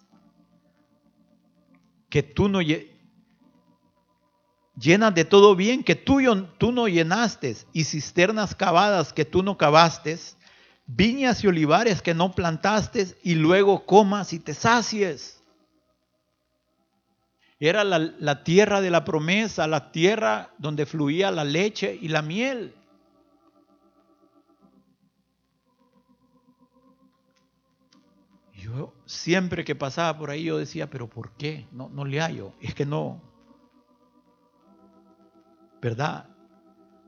Que 2.09 2.23
tú 2.23 2.49
no 2.49 2.63
llenas 4.76 5.14
de 5.14 5.25
todo 5.25 5.54
bien 5.57 5.85
que 5.85 5.95
tú, 5.95 6.21
tú 6.59 6.73
no 6.73 6.88
llenaste, 6.88 7.57
y 7.73 7.85
cisternas 7.85 8.54
cavadas 8.54 9.12
que 9.12 9.25
tú 9.25 9.43
no 9.43 9.57
cavaste, 9.57 10.19
viñas 10.87 11.43
y 11.45 11.49
olivares 11.49 12.02
que 12.02 12.14
no 12.14 12.33
plantaste, 12.33 13.16
y 13.23 13.35
luego 13.35 13.87
comas 13.87 14.33
y 14.33 14.38
te 14.38 14.54
sacies. 14.54 15.40
Era 17.61 17.85
la, 17.85 17.99
la 17.99 18.45
tierra 18.45 18.81
de 18.81 18.90
la 18.90 19.04
promesa, 19.04 19.66
la 19.66 19.93
tierra 19.93 20.50
donde 20.59 20.87
fluía 20.87 21.31
la 21.31 21.45
leche 21.45 21.97
y 22.00 22.09
la 22.09 22.21
miel. 22.21 22.75
Yo 28.54 28.93
siempre 29.07 29.64
que 29.64 29.75
pasaba 29.75 30.19
por 30.19 30.31
ahí 30.31 30.45
yo 30.45 30.59
decía, 30.59 30.90
pero 30.90 31.07
¿por 31.09 31.33
qué? 31.33 31.66
No, 31.71 31.88
no 31.90 32.04
le 32.04 32.21
hallo. 32.21 32.52
Es 32.61 32.75
que 32.75 32.85
no, 32.85 33.21
¿verdad? 35.85 36.25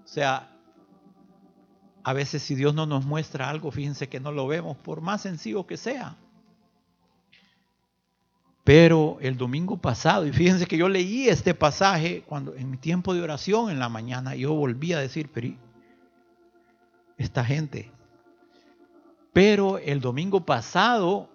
O 0.04 0.06
sea, 0.06 0.54
a 2.04 2.12
veces 2.12 2.42
si 2.42 2.54
Dios 2.54 2.74
no 2.74 2.84
nos 2.84 3.06
muestra 3.06 3.48
algo, 3.48 3.70
fíjense 3.70 4.10
que 4.10 4.20
no 4.20 4.32
lo 4.32 4.46
vemos, 4.46 4.76
por 4.76 5.00
más 5.00 5.22
sencillo 5.22 5.66
que 5.66 5.78
sea. 5.78 6.18
Pero 8.64 9.16
el 9.22 9.38
domingo 9.38 9.78
pasado, 9.78 10.26
y 10.26 10.32
fíjense 10.32 10.66
que 10.66 10.76
yo 10.76 10.90
leí 10.90 11.26
este 11.26 11.54
pasaje 11.54 12.22
cuando 12.26 12.54
en 12.54 12.70
mi 12.70 12.76
tiempo 12.76 13.14
de 13.14 13.22
oración 13.22 13.70
en 13.70 13.78
la 13.78 13.88
mañana, 13.88 14.34
yo 14.34 14.52
volví 14.52 14.92
a 14.92 14.98
decir, 14.98 15.30
pero 15.32 15.54
esta 17.16 17.46
gente. 17.46 17.90
Pero 19.32 19.78
el 19.78 20.02
domingo 20.02 20.44
pasado, 20.44 21.30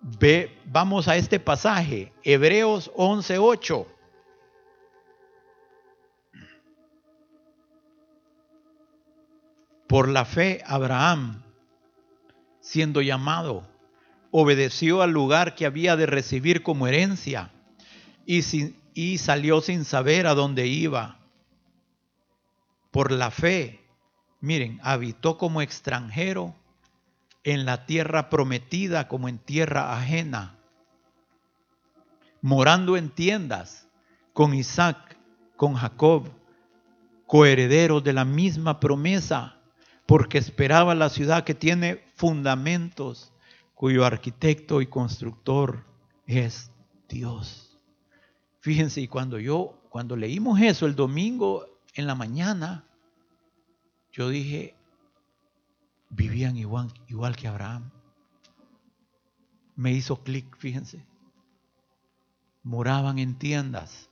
ve, 0.00 0.56
vamos 0.66 1.08
a 1.08 1.16
este 1.16 1.40
pasaje, 1.40 2.12
Hebreos 2.22 2.92
11:8. 2.94 3.97
Por 9.88 10.06
la 10.08 10.26
fe, 10.26 10.62
Abraham, 10.66 11.42
siendo 12.60 13.00
llamado, 13.00 13.66
obedeció 14.30 15.00
al 15.00 15.12
lugar 15.12 15.54
que 15.54 15.64
había 15.64 15.96
de 15.96 16.04
recibir 16.04 16.62
como 16.62 16.86
herencia 16.86 17.50
y, 18.26 19.16
salió 19.16 19.62
sin 19.62 19.86
saber 19.86 20.26
a 20.26 20.34
dónde 20.34 20.66
iba. 20.66 21.20
Por 22.90 23.10
la 23.10 23.30
fe, 23.30 23.80
miren, 24.40 24.78
habitó 24.82 25.38
como 25.38 25.62
extranjero 25.62 26.54
en 27.42 27.64
la 27.64 27.86
tierra 27.86 28.28
prometida 28.28 29.08
como 29.08 29.26
en 29.26 29.38
tierra 29.38 29.96
ajena, 29.96 30.58
morando 32.42 32.98
en 32.98 33.08
tiendas 33.08 33.88
con 34.34 34.52
Isaac, 34.52 35.16
con 35.56 35.72
Jacob, 35.72 36.28
coherederos 37.26 38.04
de 38.04 38.12
la 38.12 38.26
misma 38.26 38.80
promesa 38.80 39.57
porque 40.08 40.38
esperaba 40.38 40.94
la 40.94 41.10
ciudad 41.10 41.44
que 41.44 41.54
tiene 41.54 42.02
fundamentos, 42.14 43.30
cuyo 43.74 44.06
arquitecto 44.06 44.80
y 44.80 44.86
constructor 44.86 45.84
es 46.26 46.70
Dios. 47.10 47.78
Fíjense, 48.60 49.02
y 49.02 49.06
cuando 49.06 49.38
yo, 49.38 49.78
cuando 49.90 50.16
leímos 50.16 50.62
eso 50.62 50.86
el 50.86 50.96
domingo 50.96 51.66
en 51.92 52.06
la 52.06 52.14
mañana, 52.14 52.86
yo 54.10 54.30
dije, 54.30 54.74
vivían 56.08 56.56
igual, 56.56 56.90
igual 57.08 57.36
que 57.36 57.48
Abraham. 57.48 57.90
Me 59.76 59.92
hizo 59.92 60.22
clic, 60.22 60.56
fíjense. 60.56 61.04
Moraban 62.62 63.18
en 63.18 63.38
tiendas 63.38 64.08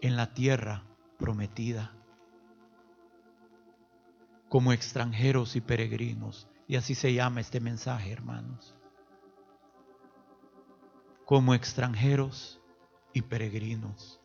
en 0.00 0.14
la 0.14 0.34
tierra 0.34 0.84
prometida 1.18 1.99
como 4.50 4.72
extranjeros 4.72 5.54
y 5.54 5.60
peregrinos. 5.60 6.48
Y 6.66 6.74
así 6.74 6.96
se 6.96 7.14
llama 7.14 7.40
este 7.40 7.60
mensaje, 7.60 8.10
hermanos. 8.10 8.76
Como 11.24 11.54
extranjeros 11.54 12.60
y 13.14 13.22
peregrinos. 13.22 14.20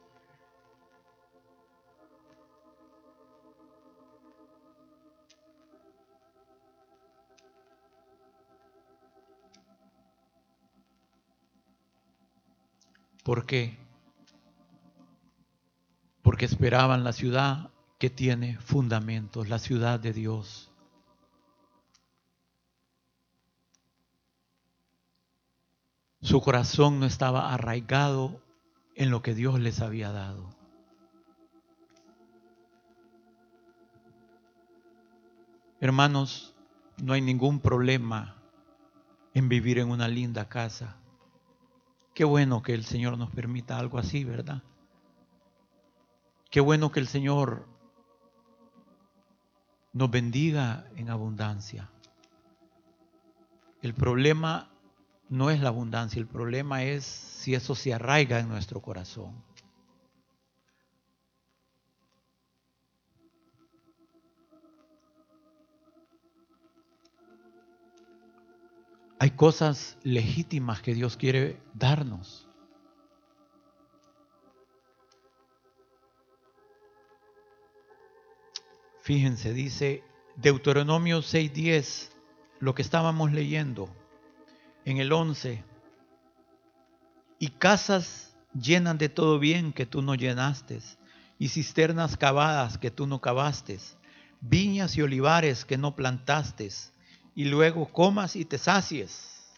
¿Por 13.24 13.46
qué? 13.46 13.78
Porque 16.24 16.46
esperaban 16.46 17.04
la 17.04 17.14
ciudad 17.14 17.75
que 17.98 18.10
tiene 18.10 18.60
fundamentos, 18.60 19.48
la 19.48 19.60
ciudad 19.60 20.00
de 20.00 20.14
Dios. 20.14 20.72
Su 26.22 26.42
corazón 26.42 27.00
no 27.00 27.06
estaba 27.06 27.54
arraigado 27.54 28.42
en 28.96 29.12
lo 29.12 29.22
que 29.22 29.36
Dios 29.36 29.60
les 29.60 29.82
había 29.82 30.12
dado. 30.12 30.50
Hermanos, 35.80 36.56
no 36.98 37.14
hay 37.14 37.22
ningún 37.22 37.60
problema 37.60 38.42
en 39.34 39.50
vivir 39.50 39.78
en 39.78 39.90
una 39.90 40.08
linda 40.08 40.50
casa. 40.50 40.98
Qué 42.14 42.24
bueno 42.24 42.64
que 42.64 42.74
el 42.74 42.86
Señor 42.86 43.18
nos 43.18 43.30
permita 43.30 43.78
algo 43.78 44.00
así, 44.00 44.24
¿verdad? 44.24 44.64
Qué 46.50 46.62
bueno 46.62 46.92
que 46.92 47.02
el 47.02 47.08
Señor 47.08 47.68
nos 49.96 50.12
bendiga 50.12 50.86
en 50.98 51.10
abundancia. 51.10 51.90
El 53.82 53.94
problema 53.94 54.70
no 55.30 55.50
es 55.50 55.62
la 55.62 55.70
abundancia, 55.70 56.20
el 56.20 56.28
problema 56.28 56.84
es 56.84 57.06
si 57.06 57.56
eso 57.56 57.76
se 57.76 57.94
arraiga 57.94 58.40
en 58.40 58.50
nuestro 58.50 58.82
corazón. 58.82 59.42
Hay 69.18 69.32
cosas 69.32 69.98
legítimas 70.04 70.82
que 70.82 70.94
Dios 70.94 71.16
quiere 71.16 71.62
darnos. 71.74 72.45
Fíjense, 79.06 79.54
dice 79.54 80.04
Deuteronomio 80.36 81.22
6:10, 81.22 82.10
lo 82.60 82.74
que 82.74 82.82
estábamos 82.82 83.32
leyendo 83.32 83.88
en 84.84 84.98
el 84.98 85.14
11. 85.14 85.64
Y 87.38 87.50
casas 87.50 88.36
llenas 88.60 88.98
de 88.98 89.10
todo 89.10 89.38
bien 89.38 89.74
que 89.74 89.86
tú 89.86 90.02
no 90.02 90.16
llenaste, 90.16 90.80
y 91.38 91.50
cisternas 91.50 92.18
cavadas 92.18 92.80
que 92.80 92.90
tú 92.90 93.06
no 93.06 93.22
cavaste, 93.22 93.78
viñas 94.42 94.98
y 94.98 95.04
olivares 95.04 95.66
que 95.66 95.78
no 95.78 95.96
plantaste, 95.96 96.70
y 97.36 97.46
luego 97.46 97.86
comas 97.92 98.36
y 98.36 98.44
te 98.44 98.58
sacies. 98.58 99.54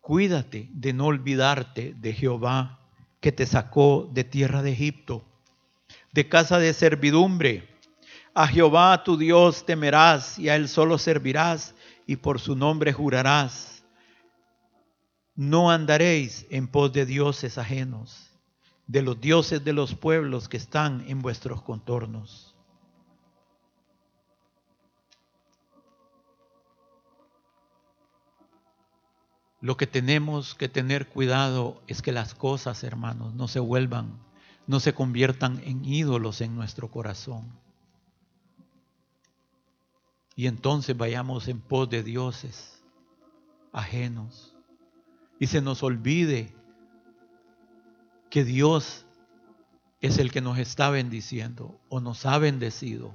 Cuídate 0.00 0.70
de 0.72 0.94
no 0.94 1.04
olvidarte 1.04 1.94
de 1.98 2.14
Jehová 2.14 2.80
que 3.20 3.30
te 3.30 3.44
sacó 3.44 4.08
de 4.10 4.24
tierra 4.24 4.62
de 4.62 4.72
Egipto 4.72 5.35
de 6.16 6.26
casa 6.26 6.58
de 6.58 6.72
servidumbre. 6.72 7.68
A 8.32 8.48
Jehová 8.48 9.04
tu 9.04 9.18
Dios 9.18 9.66
temerás 9.66 10.38
y 10.38 10.48
a 10.48 10.56
Él 10.56 10.66
solo 10.66 10.96
servirás 10.96 11.74
y 12.06 12.16
por 12.16 12.40
su 12.40 12.56
nombre 12.56 12.90
jurarás. 12.94 13.84
No 15.34 15.70
andaréis 15.70 16.46
en 16.48 16.68
pos 16.68 16.90
de 16.94 17.04
dioses 17.04 17.58
ajenos, 17.58 18.30
de 18.86 19.02
los 19.02 19.20
dioses 19.20 19.62
de 19.62 19.74
los 19.74 19.94
pueblos 19.94 20.48
que 20.48 20.56
están 20.56 21.04
en 21.06 21.20
vuestros 21.20 21.60
contornos. 21.60 22.54
Lo 29.60 29.76
que 29.76 29.86
tenemos 29.86 30.54
que 30.54 30.70
tener 30.70 31.08
cuidado 31.08 31.82
es 31.86 32.00
que 32.00 32.12
las 32.12 32.34
cosas, 32.34 32.84
hermanos, 32.84 33.34
no 33.34 33.48
se 33.48 33.60
vuelvan, 33.60 34.25
no 34.66 34.80
se 34.80 34.94
conviertan 34.94 35.60
en 35.64 35.84
ídolos 35.84 36.40
en 36.40 36.54
nuestro 36.54 36.90
corazón. 36.90 37.58
Y 40.34 40.46
entonces 40.46 40.96
vayamos 40.96 41.48
en 41.48 41.60
pos 41.60 41.88
de 41.88 42.02
dioses 42.02 42.82
ajenos. 43.72 44.54
Y 45.38 45.46
se 45.46 45.60
nos 45.60 45.82
olvide 45.82 46.54
que 48.30 48.44
Dios 48.44 49.06
es 50.00 50.18
el 50.18 50.30
que 50.30 50.40
nos 50.40 50.58
está 50.58 50.90
bendiciendo 50.90 51.80
o 51.88 52.00
nos 52.00 52.26
ha 52.26 52.38
bendecido. 52.38 53.14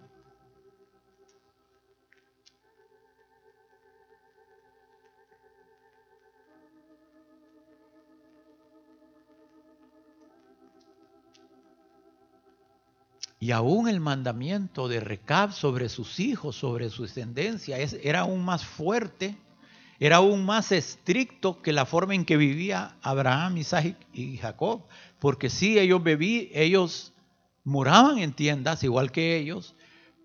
Y 13.42 13.50
aún 13.54 13.90
el 13.90 14.00
mandamiento 14.00 14.88
de 14.88 15.00
Recab 15.00 15.52
sobre 15.52 15.90
sus 15.90 16.20
hijos, 16.20 16.56
sobre 16.56 16.92
su 16.92 17.02
descendencia, 17.02 17.76
era 17.80 18.20
aún 18.20 18.46
más 18.46 18.64
fuerte, 18.64 19.36
era 20.00 20.18
aún 20.18 20.46
más 20.46 20.72
estricto 20.72 21.60
que 21.64 21.74
la 21.74 21.88
forma 21.88 22.14
en 22.14 22.24
que 22.24 22.38
vivía 22.38 22.98
Abraham, 23.02 23.58
Isaac 23.58 23.98
y 24.14 24.38
Jacob. 24.38 24.84
Porque 25.18 25.50
sí, 25.50 25.80
ellos 25.80 26.04
bebían, 26.04 26.50
ellos 26.54 27.14
moraban 27.64 28.20
en 28.20 28.34
tiendas 28.34 28.84
igual 28.84 29.12
que 29.12 29.38
ellos, 29.38 29.74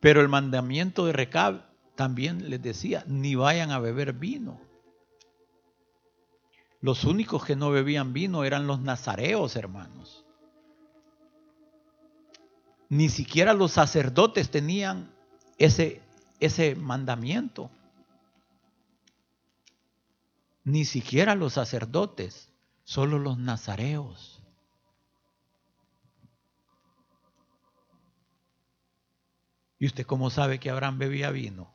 pero 0.01 0.21
el 0.21 0.29
mandamiento 0.29 1.07
de 1.07 1.15
Recab 1.15 1.63
también 1.95 2.51
les 2.51 2.61
decía, 2.61 3.03
ni 3.07 3.35
vayan 3.35 3.71
a 3.71 3.79
beber 3.79 4.13
vino. 4.13 4.61
Los 6.83 7.05
únicos 7.05 7.47
que 7.47 7.57
no 7.57 7.71
bebían 7.71 8.13
vino 8.13 8.45
eran 8.45 8.67
los 8.67 8.81
nazareos, 8.83 9.57
hermanos. 9.57 10.26
Ni 12.89 13.09
siquiera 13.09 13.53
los 13.53 13.73
sacerdotes 13.73 14.51
tenían 14.51 15.11
ese, 15.59 16.03
ese 16.41 16.77
mandamiento. 16.77 17.71
Ni 20.65 20.85
siquiera 20.85 21.35
los 21.35 21.55
sacerdotes, 21.55 22.49
solo 22.85 23.19
los 23.19 23.39
nazareos. 23.39 24.43
¿Y 29.79 29.87
usted 29.87 30.07
cómo 30.07 30.31
sabe 30.31 30.59
que 30.59 30.71
Abraham 30.71 30.99
bebía 30.99 31.31
vino? 31.31 31.73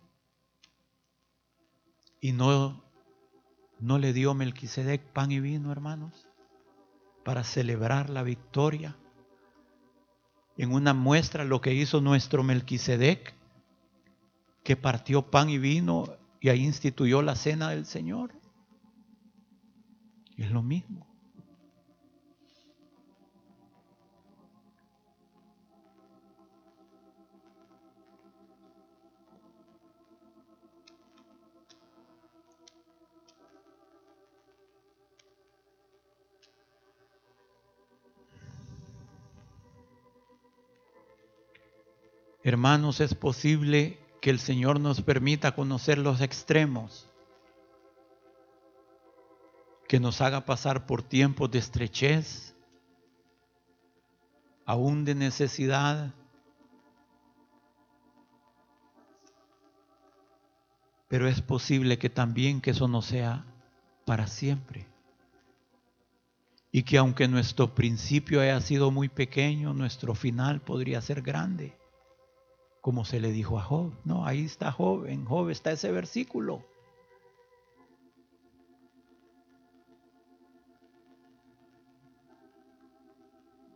Y 2.20 2.32
no, 2.32 2.84
no 3.80 3.98
le 3.98 4.14
dio 4.14 4.34
Melquisedec 4.34 5.02
pan 5.12 5.32
y 5.32 5.40
vino, 5.40 5.72
hermanos, 5.72 6.28
para 7.24 7.44
celebrar 7.44 8.10
la 8.10 8.24
victoria 8.24 8.96
en 10.62 10.74
una 10.74 10.94
muestra 10.94 11.44
lo 11.44 11.60
que 11.60 11.74
hizo 11.74 12.02
nuestro 12.02 12.44
Melquisedec, 12.44 13.34
que 14.64 14.78
partió 14.78 15.32
pan 15.32 15.50
y 15.50 15.58
vino 15.58 16.06
y 16.40 16.50
ahí 16.50 16.64
instituyó 16.64 17.24
la 17.24 17.36
cena 17.36 17.72
del 17.72 17.88
Señor. 17.88 18.36
es 20.38 20.52
lo 20.52 20.62
mismo. 20.62 21.11
Hermanos, 42.44 43.02
es 43.02 43.14
posible 43.14 44.00
que 44.20 44.32
el 44.32 44.40
Señor 44.40 44.80
nos 44.80 45.02
permita 45.02 45.54
conocer 45.54 46.00
los 46.00 46.22
extremos, 46.22 47.08
que 49.88 50.00
nos 50.00 50.22
haga 50.22 50.46
pasar 50.46 50.88
por 50.88 51.04
tiempos 51.04 51.52
de 51.52 51.60
estrechez, 51.60 52.56
aún 54.66 55.06
de 55.06 55.14
necesidad, 55.14 56.16
pero 61.08 61.28
es 61.28 61.42
posible 61.42 62.00
que 62.00 62.10
también 62.10 62.60
que 62.60 62.72
eso 62.72 62.88
no 62.88 63.04
sea 63.04 63.46
para 64.06 64.26
siempre. 64.26 64.88
Y 66.72 66.84
que 66.84 66.98
aunque 66.98 67.28
nuestro 67.28 67.76
principio 67.76 68.42
haya 68.42 68.62
sido 68.62 68.90
muy 68.90 69.10
pequeño, 69.10 69.74
nuestro 69.74 70.16
final 70.16 70.62
podría 70.62 71.02
ser 71.02 71.22
grande 71.22 71.81
como 72.82 73.06
se 73.06 73.20
le 73.20 73.32
dijo 73.32 73.60
a 73.60 73.64
Job. 73.64 73.94
No, 74.04 74.26
ahí 74.26 74.46
está 74.46 74.72
Job, 74.72 75.06
en 75.06 75.26
Job 75.26 75.50
está 75.50 75.72
ese 75.72 75.92
versículo. 75.92 76.66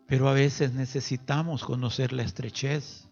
Pero 0.07 0.27
a 0.27 0.33
veces 0.33 0.73
necesitamos 0.73 1.63
conocer 1.63 2.13
la 2.13 2.23
estrechez 2.23 3.07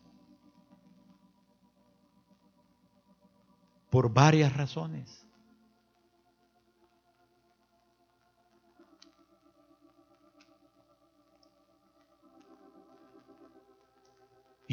por 3.89 4.13
varias 4.13 4.55
razones. 4.55 5.22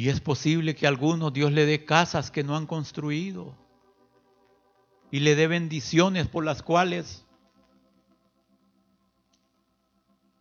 Y 0.01 0.09
es 0.09 0.19
posible 0.19 0.73
que 0.73 0.87
a 0.87 0.89
algunos 0.89 1.31
Dios 1.31 1.51
le 1.51 1.67
dé 1.67 1.85
casas 1.85 2.31
que 2.31 2.43
no 2.43 2.55
han 2.55 2.65
construido 2.65 3.55
y 5.11 5.19
le 5.19 5.35
dé 5.35 5.45
bendiciones 5.45 6.27
por 6.27 6.43
las 6.43 6.63
cuales 6.63 7.23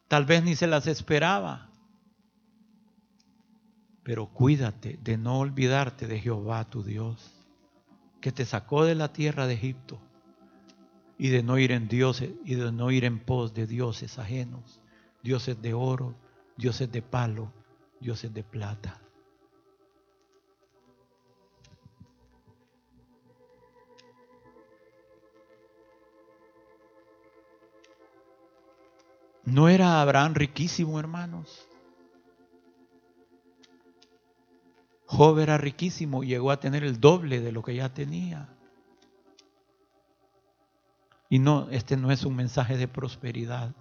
tal 0.09 0.25
vez 0.25 0.43
ni 0.45 0.57
se 0.57 0.67
las 0.67 0.87
esperaba. 0.87 1.69
Pero 4.03 4.29
cuídate 4.33 4.99
de 5.03 5.19
no 5.19 5.41
olvidarte 5.41 6.07
de 6.07 6.19
Jehová 6.19 6.65
tu 6.65 6.83
Dios, 6.83 7.31
que 8.23 8.33
te 8.33 8.47
sacó 8.47 8.87
de 8.87 8.95
la 8.95 9.13
tierra 9.13 9.47
de 9.47 9.53
Egipto 9.53 10.01
y 11.19 11.29
de 11.29 11.43
no 11.43 11.59
ir 11.59 11.73
en 11.73 11.87
dioses 11.87 12.31
y 12.47 12.55
de 12.55 12.73
no 12.73 12.91
ir 12.91 13.05
en 13.05 13.19
pos 13.19 13.53
de 13.53 13.67
dioses 13.67 14.19
ajenos, 14.19 14.81
dioses 15.23 15.61
de 15.61 15.75
oro, 15.75 16.15
dioses 16.57 16.91
de 16.91 17.03
palo, 17.03 17.53
dioses 18.01 18.33
de 18.33 18.43
plata. 18.43 19.03
¿No 29.51 29.69
era 29.69 30.01
Abraham 30.01 30.35
riquísimo, 30.35 31.01
hermanos? 31.01 31.67
Job 35.07 35.41
era 35.41 35.59
riquísimo, 35.59 36.23
llegó 36.23 36.53
a 36.53 36.61
tener 36.61 36.85
el 36.85 37.01
doble 37.01 37.41
de 37.41 37.51
lo 37.51 37.63
que 37.63 37.75
ya 37.75 37.93
tenía. 37.93 38.49
Y 41.29 41.41
no, 41.41 41.69
este 41.71 41.97
no 41.97 42.13
es 42.13 42.25
un 42.25 42.37
mensaje 42.37 42.77
de 42.77 42.87
prosperidad. 42.87 43.75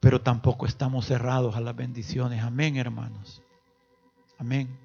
Pero 0.00 0.20
tampoco 0.20 0.66
estamos 0.66 1.06
cerrados 1.06 1.56
a 1.56 1.60
las 1.60 1.74
bendiciones. 1.74 2.42
Amén, 2.42 2.76
hermanos. 2.76 3.40
Amén. 4.36 4.81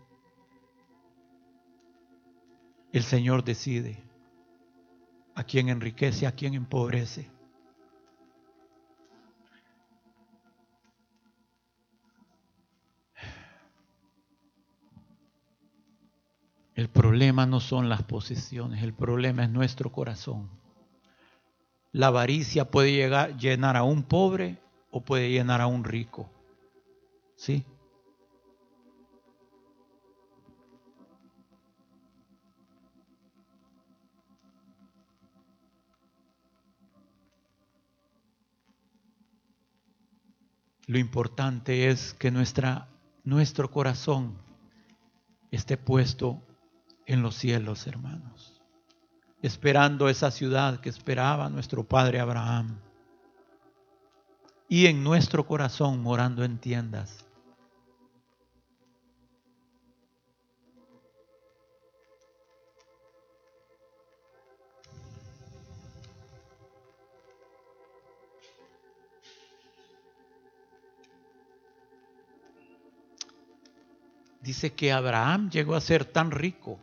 El 2.91 3.04
Señor 3.04 3.43
decide 3.43 4.04
a 5.36 5.43
quién 5.43 5.69
enriquece, 5.69 6.26
a 6.26 6.32
quién 6.32 6.54
empobrece. 6.54 7.30
El 16.73 16.89
problema 16.89 17.47
no 17.47 17.60
son 17.60 17.89
las 17.89 18.04
posesiones, 18.04 18.84
el 18.84 18.93
problema 18.93 19.43
es 19.43 19.50
nuestro 19.50 19.91
corazón. 19.91 20.47
La 21.91 22.08
avaricia 22.08 22.69
puede 22.69 22.91
llegar, 22.91 23.36
llenar 23.38 23.76
a 23.76 23.82
un 23.84 24.04
pobre 24.04 24.60
o 24.91 25.02
puede 25.02 25.32
llenar 25.32 25.60
a 25.60 25.65
un 25.65 25.84
rico. 25.84 26.30
¿Sí? 27.36 27.65
Lo 40.88 40.97
importante 40.97 41.89
es 41.89 42.13
que 42.13 42.32
nuestra, 42.32 42.88
nuestro 43.26 43.69
corazón 43.69 44.38
esté 45.52 45.76
puesto 45.76 46.41
en 47.06 47.21
los 47.21 47.36
cielos, 47.36 47.88
hermanos, 47.88 48.62
esperando 49.41 50.08
esa 50.08 50.32
ciudad 50.32 50.80
que 50.80 50.88
esperaba 50.88 51.50
nuestro 51.50 51.84
padre 51.84 52.21
Abraham. 52.21 52.80
Y 54.69 54.86
en 54.88 55.04
nuestro 55.04 55.45
corazón 55.45 56.02
morando 56.02 56.45
en 56.45 56.58
tiendas. 56.58 57.26
Dice 74.47 74.73
que 74.73 74.91
Abraham 74.91 75.51
llegó 75.51 75.75
a 75.75 75.81
ser 75.81 76.05
tan 76.05 76.31
rico 76.31 76.79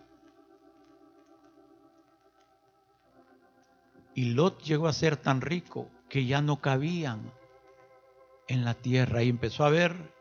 Y 4.15 4.27
Lot 4.27 4.63
llegó 4.63 4.87
a 4.87 4.93
ser 4.93 5.17
tan 5.17 5.41
rico 5.41 5.91
que 6.09 6.25
ya 6.25 6.41
no 6.41 6.61
cabían 6.61 7.33
en 8.47 8.65
la 8.65 8.75
tierra 8.75 9.23
y 9.23 9.29
empezó 9.29 9.65
a 9.65 9.69
haber 9.69 10.15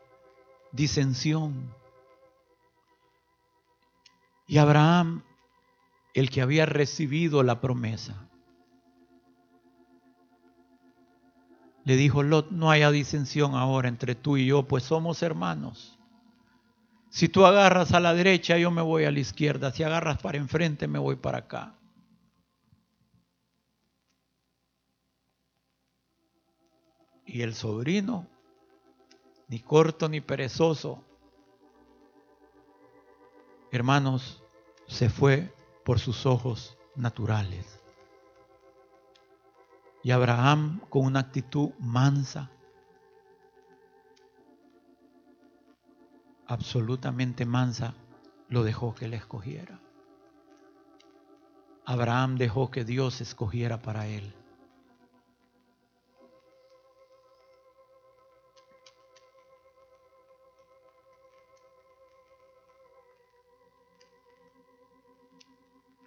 disensión. 0.72 1.72
Y 4.48 4.58
Abraham, 4.58 5.22
el 6.12 6.28
que 6.28 6.42
había 6.42 6.66
recibido 6.66 7.42
la 7.44 7.60
promesa, 7.60 8.28
le 11.84 11.96
dijo, 11.96 12.22
Lot, 12.24 12.50
no 12.50 12.70
haya 12.70 12.90
disensión 12.90 13.54
ahora 13.54 13.88
entre 13.88 14.16
tú 14.16 14.36
y 14.36 14.46
yo, 14.46 14.64
pues 14.64 14.82
somos 14.84 15.22
hermanos. 15.22 15.93
Si 17.14 17.28
tú 17.28 17.46
agarras 17.46 17.92
a 17.92 18.00
la 18.00 18.12
derecha, 18.12 18.58
yo 18.58 18.72
me 18.72 18.82
voy 18.82 19.04
a 19.04 19.12
la 19.12 19.20
izquierda. 19.20 19.70
Si 19.70 19.84
agarras 19.84 20.20
para 20.20 20.36
enfrente, 20.36 20.88
me 20.88 20.98
voy 20.98 21.14
para 21.14 21.38
acá. 21.38 21.78
Y 27.24 27.42
el 27.42 27.54
sobrino, 27.54 28.26
ni 29.46 29.60
corto 29.60 30.08
ni 30.08 30.20
perezoso, 30.20 31.04
hermanos, 33.70 34.42
se 34.88 35.08
fue 35.08 35.54
por 35.84 36.00
sus 36.00 36.26
ojos 36.26 36.76
naturales. 36.96 37.78
Y 40.02 40.10
Abraham, 40.10 40.80
con 40.90 41.06
una 41.06 41.20
actitud 41.20 41.70
mansa, 41.78 42.50
absolutamente 46.46 47.46
mansa, 47.46 47.94
lo 48.48 48.62
dejó 48.64 48.94
que 48.94 49.08
le 49.08 49.16
escogiera. 49.16 49.80
Abraham 51.86 52.36
dejó 52.36 52.70
que 52.70 52.84
Dios 52.84 53.20
escogiera 53.20 53.82
para 53.82 54.06
él. 54.06 54.32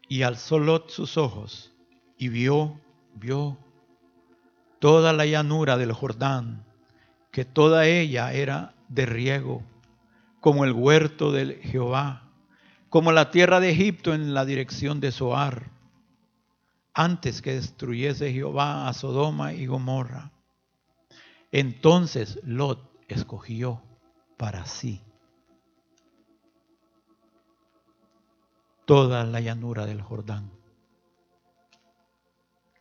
Y 0.10 0.24
alzó 0.24 0.58
Lot 0.58 0.90
sus 0.90 1.18
ojos 1.18 1.74
y 2.18 2.30
vio, 2.30 2.80
vio 3.14 3.58
toda 4.80 5.14
la 5.14 5.26
llanura 5.26 5.78
del 5.78 5.92
Jordán, 5.92 6.64
que 7.32 7.46
toda 7.46 7.86
ella 7.86 8.32
era 8.32 8.74
de 8.88 9.06
riego, 9.06 9.64
como 10.48 10.64
el 10.64 10.72
huerto 10.72 11.34
de 11.34 11.56
Jehová, 11.56 12.32
como 12.88 13.12
la 13.12 13.32
tierra 13.32 13.60
de 13.60 13.70
Egipto 13.70 14.14
en 14.14 14.34
la 14.34 14.46
dirección 14.46 15.02
de 15.02 15.12
Zoar, 15.12 15.72
antes 16.94 17.42
que 17.42 17.56
destruyese 17.56 18.32
Jehová 18.32 18.88
a 18.88 18.94
Sodoma 18.94 19.52
y 19.52 19.66
Gomorra. 19.66 20.32
Entonces 21.52 22.40
Lot 22.46 22.80
escogió 23.10 23.82
para 24.38 24.66
sí 24.66 25.02
toda 28.86 29.26
la 29.26 29.42
llanura 29.42 29.86
del 29.86 30.02
Jordán. 30.02 30.50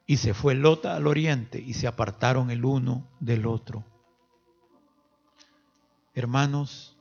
Y 0.07 0.19
se 0.19 0.35
fue 0.35 0.55
Lota 0.55 0.95
al 0.95 1.09
oriente 1.09 1.59
y 1.59 1.75
se 1.75 1.89
apartaron 1.89 2.53
el 2.53 2.65
uno 2.65 3.09
del 3.19 3.45
otro. 3.45 3.85
Hermanos, 6.15 6.96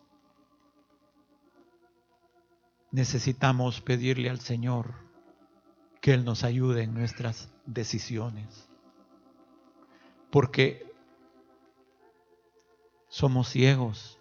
necesitamos 2.96 3.82
pedirle 3.82 4.30
al 4.30 4.40
Señor 4.40 4.94
que 6.00 6.14
Él 6.14 6.24
nos 6.24 6.46
ayude 6.46 6.84
en 6.84 6.94
nuestras 6.94 7.50
decisiones. 7.66 8.70
Porque 10.32 10.90
somos 13.10 13.50
ciegos. 13.50 14.18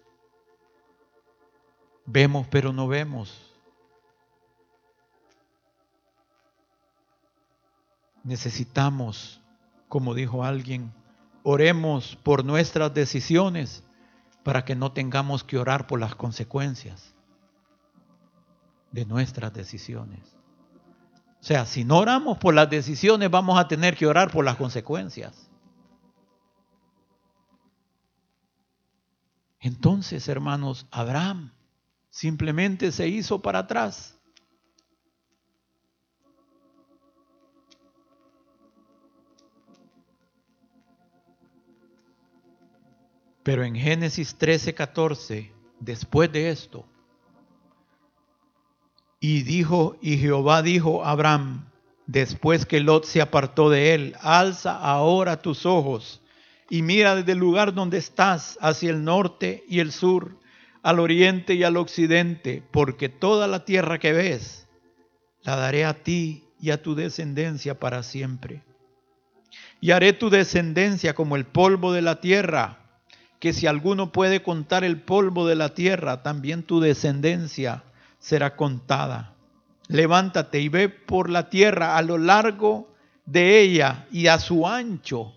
Vemos 2.05 2.47
pero 2.51 2.73
no 2.73 2.87
vemos. 2.87 3.51
necesitamos, 8.23 9.39
como 9.87 10.15
dijo 10.15 10.43
alguien, 10.43 10.91
oremos 11.43 12.15
por 12.23 12.43
nuestras 12.43 12.91
decisiones 12.91 13.83
para 14.43 14.65
que 14.65 14.75
no 14.75 14.93
tengamos 14.93 15.43
que 15.43 15.59
orar 15.59 15.85
por 15.85 15.99
las 15.99 16.15
consecuencias 16.15 17.14
de 18.91 19.05
nuestras 19.05 19.53
decisiones. 19.53 20.35
O 21.41 21.43
sea, 21.43 21.65
si 21.65 21.83
no 21.83 21.99
oramos 21.99 22.37
por 22.37 22.53
las 22.53 22.69
decisiones, 22.69 23.29
vamos 23.29 23.59
a 23.59 23.67
tener 23.67 23.95
que 23.95 24.07
orar 24.07 24.31
por 24.31 24.43
las 24.43 24.55
consecuencias. 24.55 25.49
Entonces, 29.59 30.27
hermanos, 30.27 30.87
Abraham 30.91 31.51
simplemente 32.09 32.91
se 32.91 33.07
hizo 33.07 33.41
para 33.41 33.59
atrás 33.59 34.15
Pero 43.45 43.63
en 43.63 43.75
Génesis 43.75 44.35
13, 44.39 44.73
14, 44.73 45.53
después 45.79 46.31
de 46.31 46.49
esto, 46.49 46.83
y 49.27 49.41
dijo, 49.41 49.97
y 50.03 50.19
Jehová 50.19 50.61
dijo 50.61 51.03
a 51.03 51.09
Abraham, 51.09 51.65
después 52.05 52.67
que 52.67 52.79
Lot 52.79 53.05
se 53.05 53.21
apartó 53.21 53.71
de 53.71 53.95
él, 53.95 54.15
alza 54.21 54.77
ahora 54.77 55.41
tus 55.41 55.65
ojos 55.65 56.21
y 56.69 56.83
mira 56.83 57.15
desde 57.15 57.31
el 57.31 57.39
lugar 57.39 57.73
donde 57.73 57.97
estás 57.97 58.59
hacia 58.61 58.91
el 58.91 59.03
norte 59.03 59.63
y 59.67 59.79
el 59.79 59.91
sur, 59.91 60.37
al 60.83 60.99
oriente 60.99 61.55
y 61.55 61.63
al 61.63 61.75
occidente, 61.75 62.61
porque 62.69 63.09
toda 63.09 63.47
la 63.47 63.65
tierra 63.65 63.97
que 63.97 64.13
ves 64.13 64.67
la 65.41 65.55
daré 65.55 65.85
a 65.85 66.03
ti 66.03 66.43
y 66.59 66.69
a 66.69 66.83
tu 66.83 66.93
descendencia 66.93 67.79
para 67.79 68.03
siempre. 68.03 68.61
Y 69.81 69.89
haré 69.89 70.13
tu 70.13 70.29
descendencia 70.29 71.15
como 71.15 71.35
el 71.35 71.45
polvo 71.45 71.93
de 71.93 72.03
la 72.03 72.21
tierra 72.21 72.77
que 73.39 73.53
si 73.53 73.65
alguno 73.65 74.11
puede 74.11 74.43
contar 74.43 74.83
el 74.83 75.01
polvo 75.01 75.47
de 75.47 75.55
la 75.55 75.73
tierra, 75.73 76.21
también 76.21 76.61
tu 76.61 76.79
descendencia 76.79 77.83
será 78.25 78.55
contada. 78.55 79.35
Levántate 79.87 80.59
y 80.59 80.67
ve 80.67 80.89
por 80.89 81.29
la 81.29 81.47
tierra 81.47 81.95
a 81.95 82.01
lo 82.01 82.17
largo 82.17 82.91
de 83.23 83.59
ella 83.59 84.07
y 84.11 84.25
a 84.25 84.39
su 84.39 84.65
ancho, 84.65 85.31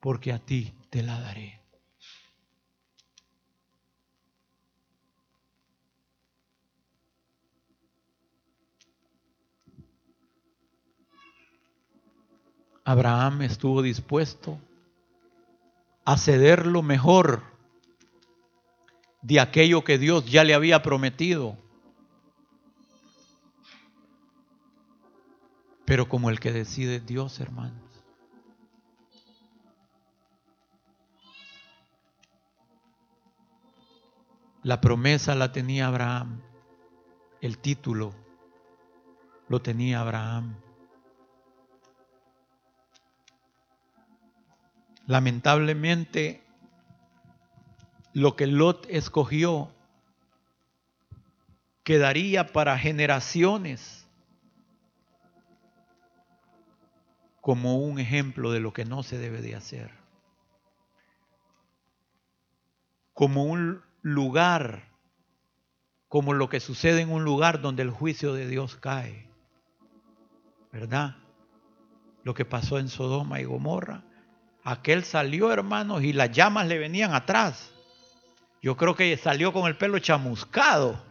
porque 0.00 0.32
a 0.32 0.40
ti 0.40 0.74
te 0.90 1.04
la 1.04 1.20
daré. 1.20 1.60
Abraham 12.82 13.42
estuvo 13.42 13.82
dispuesto 13.82 14.58
a 16.04 16.18
ceder 16.18 16.66
lo 16.66 16.82
mejor 16.82 17.44
de 19.22 19.38
aquello 19.38 19.84
que 19.84 19.96
Dios 19.96 20.26
ya 20.26 20.42
le 20.42 20.54
había 20.54 20.82
prometido. 20.82 21.63
Pero 25.84 26.08
como 26.08 26.30
el 26.30 26.40
que 26.40 26.52
decide 26.52 27.00
Dios, 27.00 27.40
hermanos. 27.40 27.82
La 34.62 34.80
promesa 34.80 35.34
la 35.34 35.52
tenía 35.52 35.88
Abraham, 35.88 36.40
el 37.42 37.58
título 37.58 38.14
lo 39.48 39.60
tenía 39.60 40.00
Abraham. 40.00 40.56
Lamentablemente, 45.06 46.42
lo 48.14 48.36
que 48.36 48.46
Lot 48.46 48.86
escogió 48.88 49.70
quedaría 51.82 52.46
para 52.46 52.78
generaciones 52.78 54.03
como 57.44 57.76
un 57.76 57.98
ejemplo 57.98 58.52
de 58.52 58.60
lo 58.60 58.72
que 58.72 58.86
no 58.86 59.02
se 59.02 59.18
debe 59.18 59.42
de 59.42 59.54
hacer. 59.54 59.90
Como 63.12 63.44
un 63.44 63.82
lugar, 64.00 64.88
como 66.08 66.32
lo 66.32 66.48
que 66.48 66.58
sucede 66.58 67.02
en 67.02 67.12
un 67.12 67.22
lugar 67.22 67.60
donde 67.60 67.82
el 67.82 67.90
juicio 67.90 68.32
de 68.32 68.48
Dios 68.48 68.76
cae. 68.76 69.28
¿Verdad? 70.72 71.16
Lo 72.22 72.32
que 72.32 72.46
pasó 72.46 72.78
en 72.78 72.88
Sodoma 72.88 73.42
y 73.42 73.44
Gomorra. 73.44 74.04
Aquel 74.62 75.04
salió, 75.04 75.52
hermanos, 75.52 76.02
y 76.02 76.14
las 76.14 76.30
llamas 76.30 76.66
le 76.66 76.78
venían 76.78 77.12
atrás. 77.12 77.74
Yo 78.62 78.78
creo 78.78 78.96
que 78.96 79.18
salió 79.18 79.52
con 79.52 79.66
el 79.66 79.76
pelo 79.76 79.98
chamuscado 79.98 81.04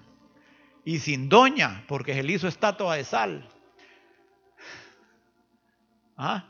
y 0.84 0.98
sin 0.98 1.30
doña, 1.30 1.86
porque 1.88 2.16
se 2.16 2.24
le 2.24 2.34
hizo 2.34 2.48
estatua 2.48 2.96
de 2.96 3.04
sal. 3.04 3.53
¿Ah? 6.18 6.46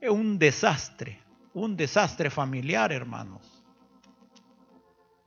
Es 0.00 0.10
un 0.10 0.38
desastre, 0.38 1.20
un 1.54 1.76
desastre 1.76 2.30
familiar, 2.30 2.92
hermanos. 2.92 3.62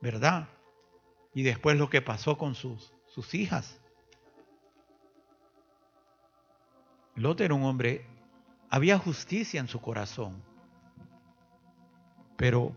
¿Verdad? 0.00 0.48
Y 1.32 1.42
después 1.42 1.78
lo 1.78 1.88
que 1.88 2.02
pasó 2.02 2.36
con 2.36 2.54
sus, 2.54 2.92
sus 3.06 3.34
hijas. 3.34 3.80
Lot 7.16 7.40
era 7.40 7.54
un 7.54 7.62
hombre, 7.62 8.06
había 8.68 8.98
justicia 8.98 9.60
en 9.60 9.68
su 9.68 9.80
corazón, 9.80 10.42
pero 12.36 12.74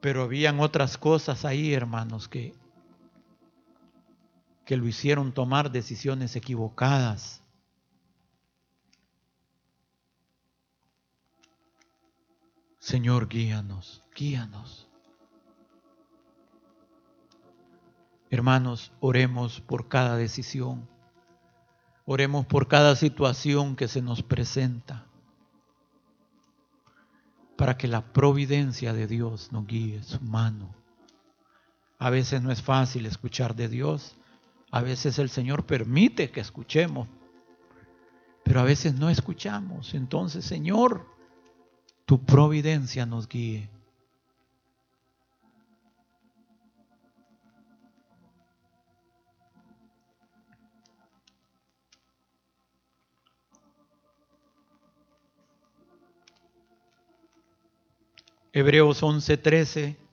pero 0.00 0.22
habían 0.22 0.60
otras 0.60 0.96
cosas 0.96 1.44
ahí, 1.44 1.74
hermanos, 1.74 2.28
que 2.28 2.54
que 4.66 4.76
lo 4.76 4.88
hicieron 4.88 5.32
tomar 5.32 5.70
decisiones 5.70 6.34
equivocadas. 6.34 7.40
Señor, 12.80 13.28
guíanos, 13.28 14.02
guíanos. 14.14 14.88
Hermanos, 18.28 18.92
oremos 18.98 19.60
por 19.60 19.86
cada 19.86 20.16
decisión. 20.16 20.88
Oremos 22.04 22.44
por 22.46 22.66
cada 22.66 22.96
situación 22.96 23.76
que 23.76 23.86
se 23.86 24.02
nos 24.02 24.24
presenta. 24.24 25.06
Para 27.56 27.76
que 27.76 27.86
la 27.86 28.12
providencia 28.12 28.92
de 28.92 29.06
Dios 29.06 29.52
nos 29.52 29.64
guíe 29.64 30.02
su 30.02 30.20
mano. 30.22 30.74
A 32.00 32.10
veces 32.10 32.42
no 32.42 32.50
es 32.50 32.62
fácil 32.62 33.06
escuchar 33.06 33.54
de 33.54 33.68
Dios, 33.68 34.16
a 34.70 34.82
veces 34.82 35.18
el 35.18 35.30
Señor 35.30 35.64
permite 35.64 36.30
que 36.30 36.40
escuchemos, 36.40 37.08
pero 38.42 38.60
a 38.60 38.64
veces 38.64 38.94
no 38.94 39.10
escuchamos. 39.10 39.94
Entonces, 39.94 40.44
Señor, 40.44 41.06
tu 42.04 42.24
providencia 42.24 43.06
nos 43.06 43.28
guíe. 43.28 43.70
Hebreos 58.52 59.02
11:13 59.02 60.05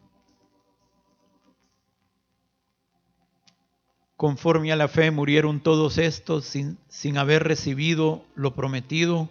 Conforme 4.24 4.72
a 4.72 4.78
la 4.78 4.88
fe 4.88 5.12
murieron 5.12 5.60
todos 5.60 5.98
estos 5.98 6.46
sin, 6.46 6.78
sin 6.88 7.18
haber 7.18 7.44
recibido 7.44 8.24
lo 8.36 8.56
prometido, 8.56 9.28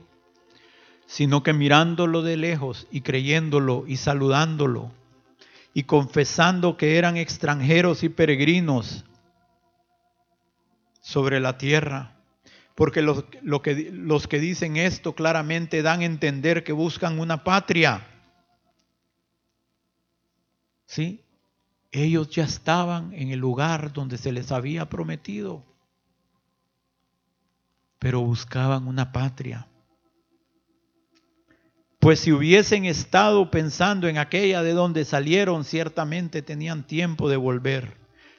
sino 1.06 1.42
que 1.42 1.54
mirándolo 1.54 2.20
de 2.20 2.36
lejos 2.36 2.86
y 2.90 3.00
creyéndolo 3.00 3.84
y 3.86 3.96
saludándolo 3.96 4.92
y 5.72 5.84
confesando 5.84 6.76
que 6.76 6.98
eran 6.98 7.16
extranjeros 7.16 8.02
y 8.02 8.10
peregrinos 8.10 9.06
sobre 11.00 11.40
la 11.40 11.56
tierra. 11.56 12.14
Porque 12.74 13.00
los, 13.00 13.24
lo 13.40 13.62
que, 13.62 13.88
los 13.90 14.28
que 14.28 14.40
dicen 14.40 14.76
esto 14.76 15.14
claramente 15.14 15.80
dan 15.80 16.02
a 16.02 16.04
entender 16.04 16.64
que 16.64 16.72
buscan 16.74 17.18
una 17.18 17.44
patria. 17.44 18.06
¿Sí? 20.84 21.24
Ellos 21.92 22.30
ya 22.30 22.44
estaban 22.44 23.12
en 23.12 23.30
el 23.30 23.38
lugar 23.38 23.92
donde 23.92 24.16
se 24.16 24.32
les 24.32 24.50
había 24.50 24.88
prometido, 24.88 25.62
pero 27.98 28.22
buscaban 28.22 28.88
una 28.88 29.12
patria. 29.12 29.68
Pues 32.00 32.20
si 32.20 32.32
hubiesen 32.32 32.86
estado 32.86 33.50
pensando 33.50 34.08
en 34.08 34.16
aquella 34.16 34.62
de 34.62 34.72
donde 34.72 35.04
salieron, 35.04 35.64
ciertamente 35.64 36.40
tenían 36.40 36.86
tiempo 36.86 37.28
de 37.28 37.36
volver, 37.36 37.98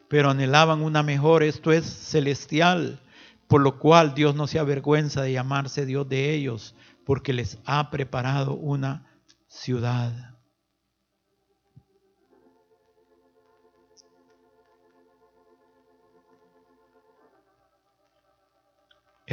pero 0.10 0.32
anhelaban 0.32 0.82
una 0.82 1.04
mejor, 1.04 1.44
esto 1.44 1.72
es 1.72 1.86
celestial, 1.86 3.00
por 3.48 3.62
lo 3.62 3.78
cual 3.78 4.16
Dios 4.16 4.34
no 4.36 4.48
se 4.48 4.58
avergüenza 4.58 5.22
de 5.22 5.34
llamarse 5.34 5.86
Dios 5.86 6.10
de 6.10 6.34
ellos, 6.34 6.76
porque 7.06 7.34
les 7.34 7.60
ha 7.66 7.92
preparado 7.92 8.56
una 8.56 9.06
ciudad. 9.48 10.33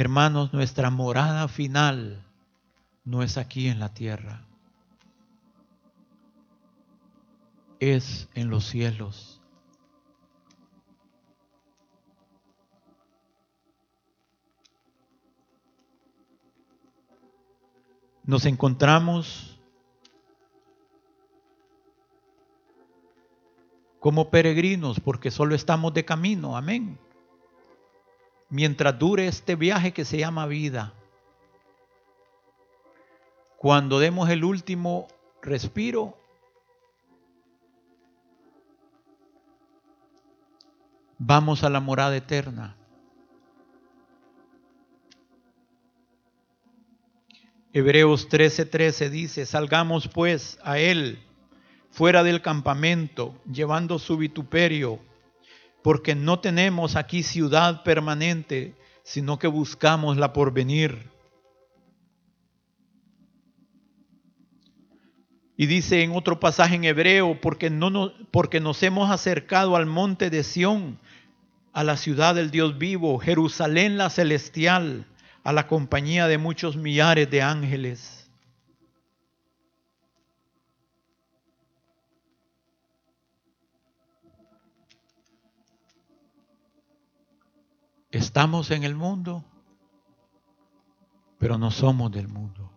Hermanos, 0.01 0.51
nuestra 0.51 0.89
morada 0.89 1.47
final 1.47 2.25
no 3.03 3.21
es 3.21 3.37
aquí 3.37 3.67
en 3.67 3.79
la 3.79 3.93
tierra, 3.93 4.47
es 7.79 8.27
en 8.33 8.49
los 8.49 8.65
cielos. 8.65 9.39
Nos 18.23 18.47
encontramos 18.47 19.59
como 23.99 24.31
peregrinos 24.31 24.99
porque 24.99 25.29
solo 25.29 25.53
estamos 25.53 25.93
de 25.93 26.03
camino, 26.03 26.57
amén 26.57 26.97
mientras 28.51 28.99
dure 28.99 29.27
este 29.27 29.55
viaje 29.55 29.93
que 29.93 30.05
se 30.05 30.19
llama 30.19 30.45
vida. 30.45 30.93
Cuando 33.57 33.99
demos 33.99 34.29
el 34.29 34.43
último 34.43 35.07
respiro, 35.41 36.17
vamos 41.17 41.63
a 41.63 41.69
la 41.69 41.79
morada 41.79 42.15
eterna. 42.15 42.75
Hebreos 47.73 48.27
13:13 48.29 49.09
dice, 49.09 49.45
salgamos 49.45 50.09
pues 50.09 50.59
a 50.63 50.77
él 50.77 51.23
fuera 51.89 52.23
del 52.23 52.41
campamento, 52.41 53.33
llevando 53.49 53.97
su 53.97 54.17
vituperio 54.17 54.99
porque 55.83 56.15
no 56.15 56.39
tenemos 56.39 56.95
aquí 56.95 57.23
ciudad 57.23 57.83
permanente, 57.83 58.75
sino 59.03 59.39
que 59.39 59.47
buscamos 59.47 60.17
la 60.17 60.33
porvenir. 60.33 61.09
Y 65.57 65.67
dice 65.67 66.01
en 66.01 66.15
otro 66.15 66.39
pasaje 66.39 66.75
en 66.75 66.85
hebreo, 66.85 67.39
porque, 67.39 67.69
no 67.69 68.13
porque 68.31 68.59
nos 68.59 68.81
hemos 68.81 69.11
acercado 69.11 69.75
al 69.75 69.85
monte 69.85 70.29
de 70.29 70.43
Sión, 70.43 70.97
a 71.73 71.83
la 71.83 71.97
ciudad 71.97 72.35
del 72.35 72.51
Dios 72.51 72.77
vivo, 72.77 73.19
Jerusalén 73.19 73.97
la 73.97 74.09
celestial, 74.09 75.05
a 75.43 75.53
la 75.53 75.67
compañía 75.67 76.27
de 76.27 76.37
muchos 76.37 76.77
millares 76.77 77.29
de 77.29 77.41
ángeles. 77.41 78.20
Estamos 88.21 88.69
en 88.69 88.83
el 88.83 88.93
mundo, 88.93 89.43
pero 91.39 91.57
no 91.57 91.71
somos 91.71 92.11
del 92.11 92.27
mundo. 92.27 92.71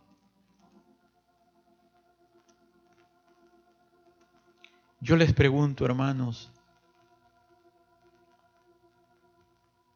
Yo 5.01 5.17
les 5.17 5.35
pregunto, 5.35 5.85
hermanos, 5.85 6.51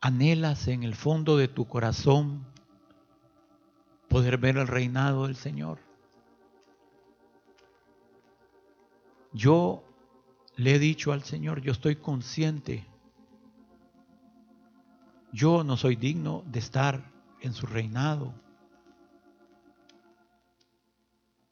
¿anhelas 0.03 0.69
en 0.69 0.83
el 0.83 0.95
fondo 0.95 1.39
de 1.39 1.49
tu 1.49 1.67
corazón 1.67 2.45
poder 4.09 4.37
ver 4.37 4.59
el 4.59 4.69
reinado 4.69 5.25
del 5.25 5.35
Señor? 5.35 5.79
Yo 9.33 9.83
le 10.57 10.75
he 10.75 10.79
dicho 10.79 11.11
al 11.11 11.23
Señor, 11.23 11.63
yo 11.63 11.73
estoy 11.73 11.97
consciente 11.97 12.87
yo 15.33 15.65
no 15.65 15.77
soy 15.77 15.97
digno 15.97 16.43
de 16.47 16.59
estar 16.59 17.03
en 17.41 17.53
su 17.53 17.67
reinado, 17.67 18.35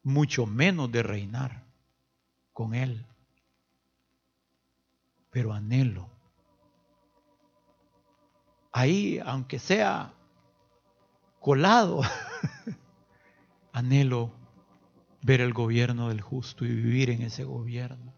mucho 0.03 0.47
menos 0.47 0.91
de 0.91 1.03
reinar 1.03 1.65
con 2.53 2.75
Él, 2.75 3.05
pero 5.31 5.53
anhelo. 5.53 6.09
Ahí, 8.73 9.19
aunque 9.25 9.59
sea 9.59 10.13
colado, 11.41 12.03
anhelo 13.73 14.33
ver 15.23 15.41
el 15.41 15.53
gobierno 15.53 16.09
del 16.09 16.21
justo 16.21 16.65
y 16.65 16.69
vivir 16.69 17.11
en 17.11 17.23
ese 17.23 17.45
gobierno. 17.45 18.16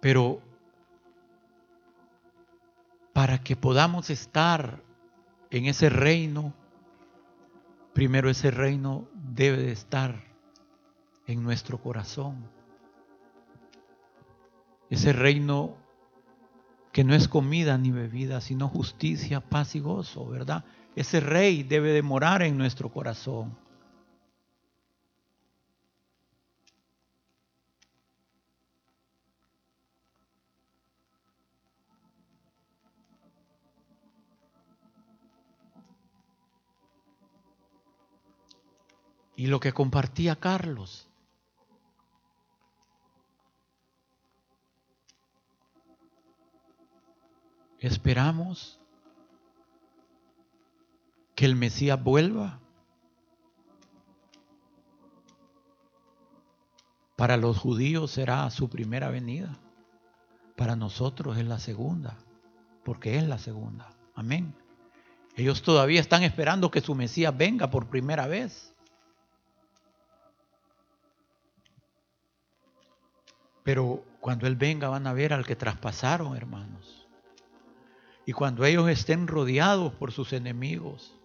Pero 0.00 0.40
para 3.12 3.42
que 3.42 3.56
podamos 3.56 4.10
estar 4.10 4.82
en 5.50 5.66
ese 5.66 5.90
reino, 5.90 6.54
primero 7.92 8.30
ese 8.30 8.50
reino 8.50 9.08
debe 9.14 9.58
de 9.58 9.72
estar 9.72 10.24
en 11.26 11.42
nuestro 11.42 11.78
corazón. 11.78 12.48
Ese 14.88 15.12
reino 15.12 15.76
que 16.92 17.04
no 17.04 17.14
es 17.14 17.28
comida 17.28 17.78
ni 17.78 17.90
bebida, 17.90 18.40
sino 18.40 18.68
justicia, 18.68 19.40
paz 19.40 19.76
y 19.76 19.80
gozo, 19.80 20.26
¿verdad? 20.26 20.64
Ese 20.96 21.20
rey 21.20 21.62
debe 21.62 21.92
de 21.92 22.02
morar 22.02 22.42
en 22.42 22.58
nuestro 22.58 22.90
corazón. 22.90 23.56
Y 39.40 39.46
lo 39.46 39.58
que 39.58 39.72
compartía 39.72 40.36
Carlos. 40.36 41.08
Esperamos 47.78 48.78
que 51.34 51.46
el 51.46 51.56
Mesías 51.56 52.04
vuelva. 52.04 52.60
Para 57.16 57.38
los 57.38 57.56
judíos 57.56 58.10
será 58.10 58.50
su 58.50 58.68
primera 58.68 59.08
venida. 59.08 59.58
Para 60.54 60.76
nosotros 60.76 61.38
es 61.38 61.46
la 61.46 61.58
segunda, 61.58 62.18
porque 62.84 63.16
es 63.16 63.26
la 63.26 63.38
segunda. 63.38 63.88
Amén. 64.14 64.54
Ellos 65.34 65.62
todavía 65.62 66.02
están 66.02 66.24
esperando 66.24 66.70
que 66.70 66.82
su 66.82 66.94
Mesías 66.94 67.34
venga 67.34 67.70
por 67.70 67.88
primera 67.88 68.26
vez. 68.26 68.74
Pero 73.70 74.04
cuando 74.18 74.48
Él 74.48 74.56
venga 74.56 74.88
van 74.88 75.06
a 75.06 75.12
ver 75.12 75.32
al 75.32 75.46
que 75.46 75.54
traspasaron, 75.54 76.36
hermanos. 76.36 77.06
Y 78.26 78.32
cuando 78.32 78.64
ellos 78.64 78.90
estén 78.90 79.28
rodeados 79.28 79.94
por 79.94 80.10
sus 80.10 80.32
enemigos, 80.32 81.16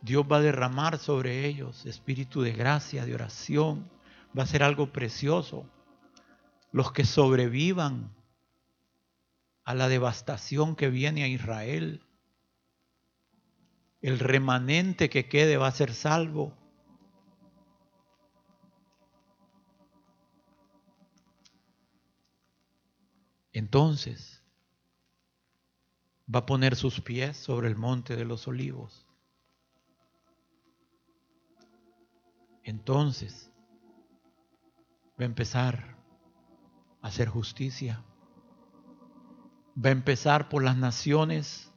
Dios 0.00 0.24
va 0.24 0.38
a 0.38 0.40
derramar 0.40 0.96
sobre 0.96 1.44
ellos 1.44 1.84
espíritu 1.84 2.40
de 2.40 2.52
gracia, 2.52 3.04
de 3.04 3.12
oración. 3.12 3.90
Va 4.34 4.44
a 4.44 4.46
ser 4.46 4.62
algo 4.62 4.94
precioso. 4.94 5.66
Los 6.72 6.90
que 6.90 7.04
sobrevivan 7.04 8.14
a 9.64 9.74
la 9.74 9.88
devastación 9.88 10.76
que 10.76 10.88
viene 10.88 11.22
a 11.24 11.28
Israel, 11.28 12.02
el 14.00 14.18
remanente 14.20 15.10
que 15.10 15.28
quede 15.28 15.58
va 15.58 15.66
a 15.66 15.72
ser 15.72 15.92
salvo. 15.92 16.56
Entonces 23.52 24.42
va 26.32 26.40
a 26.40 26.46
poner 26.46 26.76
sus 26.76 27.00
pies 27.00 27.36
sobre 27.36 27.68
el 27.68 27.76
monte 27.76 28.16
de 28.16 28.24
los 28.24 28.46
olivos. 28.46 29.06
Entonces 32.62 33.50
va 35.18 35.24
a 35.24 35.24
empezar 35.24 35.96
a 37.02 37.08
hacer 37.08 37.28
justicia. 37.28 38.04
Va 39.76 39.88
a 39.88 39.92
empezar 39.92 40.48
por 40.48 40.62
las 40.62 40.76
naciones 40.76 41.72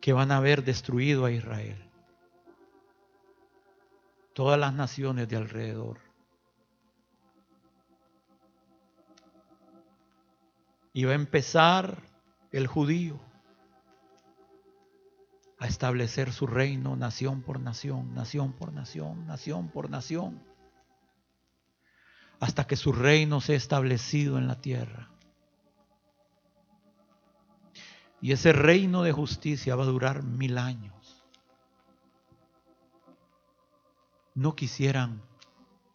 que 0.00 0.12
van 0.12 0.32
a 0.32 0.38
haber 0.38 0.64
destruido 0.64 1.24
a 1.24 1.30
Israel. 1.30 1.90
Todas 4.32 4.58
las 4.58 4.74
naciones 4.74 5.28
de 5.28 5.36
alrededor. 5.36 6.03
Y 10.94 11.04
va 11.04 11.12
a 11.12 11.16
empezar 11.16 11.98
el 12.52 12.68
judío 12.68 13.20
a 15.58 15.66
establecer 15.66 16.32
su 16.32 16.46
reino 16.46 16.94
nación 16.94 17.42
por 17.42 17.58
nación, 17.58 18.14
nación 18.14 18.52
por 18.52 18.72
nación, 18.72 19.26
nación 19.26 19.68
por 19.70 19.90
nación, 19.90 20.40
hasta 22.38 22.66
que 22.66 22.76
su 22.76 22.92
reino 22.92 23.40
sea 23.40 23.56
establecido 23.56 24.38
en 24.38 24.46
la 24.46 24.60
tierra. 24.60 25.10
Y 28.20 28.30
ese 28.30 28.52
reino 28.52 29.02
de 29.02 29.12
justicia 29.12 29.74
va 29.74 29.82
a 29.82 29.86
durar 29.86 30.22
mil 30.22 30.58
años. 30.58 31.24
No 34.34 34.54
quisieran 34.54 35.22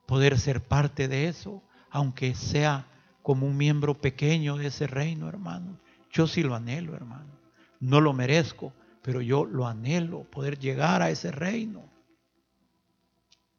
poder 0.05 0.37
ser 0.37 0.61
parte 0.61 1.07
de 1.07 1.29
eso, 1.29 1.63
aunque 1.89 2.35
sea 2.35 2.88
como 3.29 3.45
un 3.45 3.55
miembro 3.55 3.93
pequeño 3.93 4.57
de 4.57 4.65
ese 4.65 4.87
reino, 4.87 5.29
hermano. 5.29 5.79
Yo 6.11 6.25
sí 6.25 6.41
lo 6.41 6.55
anhelo, 6.55 6.95
hermano. 6.95 7.31
No 7.79 8.01
lo 8.01 8.11
merezco, 8.11 8.73
pero 9.03 9.21
yo 9.21 9.45
lo 9.45 9.67
anhelo, 9.67 10.23
poder 10.23 10.57
llegar 10.57 11.03
a 11.03 11.11
ese 11.11 11.31
reino. 11.31 11.87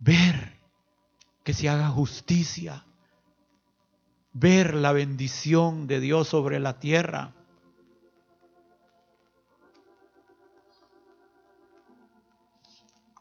Ver 0.01 0.59
que 1.45 1.55
se 1.55 1.69
haga 1.69 1.89
justicia. 1.89 2.85
Ver 4.33 4.75
la 4.75 4.91
bendición 4.91 5.87
de 5.87 6.01
Dios 6.01 6.27
sobre 6.27 6.59
la 6.59 6.81
tierra. 6.81 7.33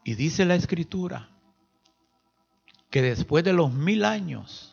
Y 0.02 0.16
dice 0.16 0.44
la 0.44 0.56
escritura 0.56 1.30
que 2.90 3.02
después 3.02 3.44
de 3.44 3.52
los 3.52 3.72
mil 3.72 4.04
años, 4.04 4.69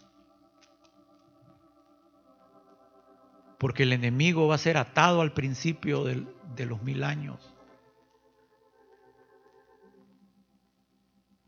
porque 3.57 3.83
el 3.83 3.93
enemigo 3.93 4.47
va 4.47 4.55
a 4.55 4.59
ser 4.59 4.77
atado 4.77 5.21
al 5.21 5.33
principio 5.33 6.03
de, 6.03 6.65
los 6.65 6.81
mil 6.83 7.03
años. 7.03 7.53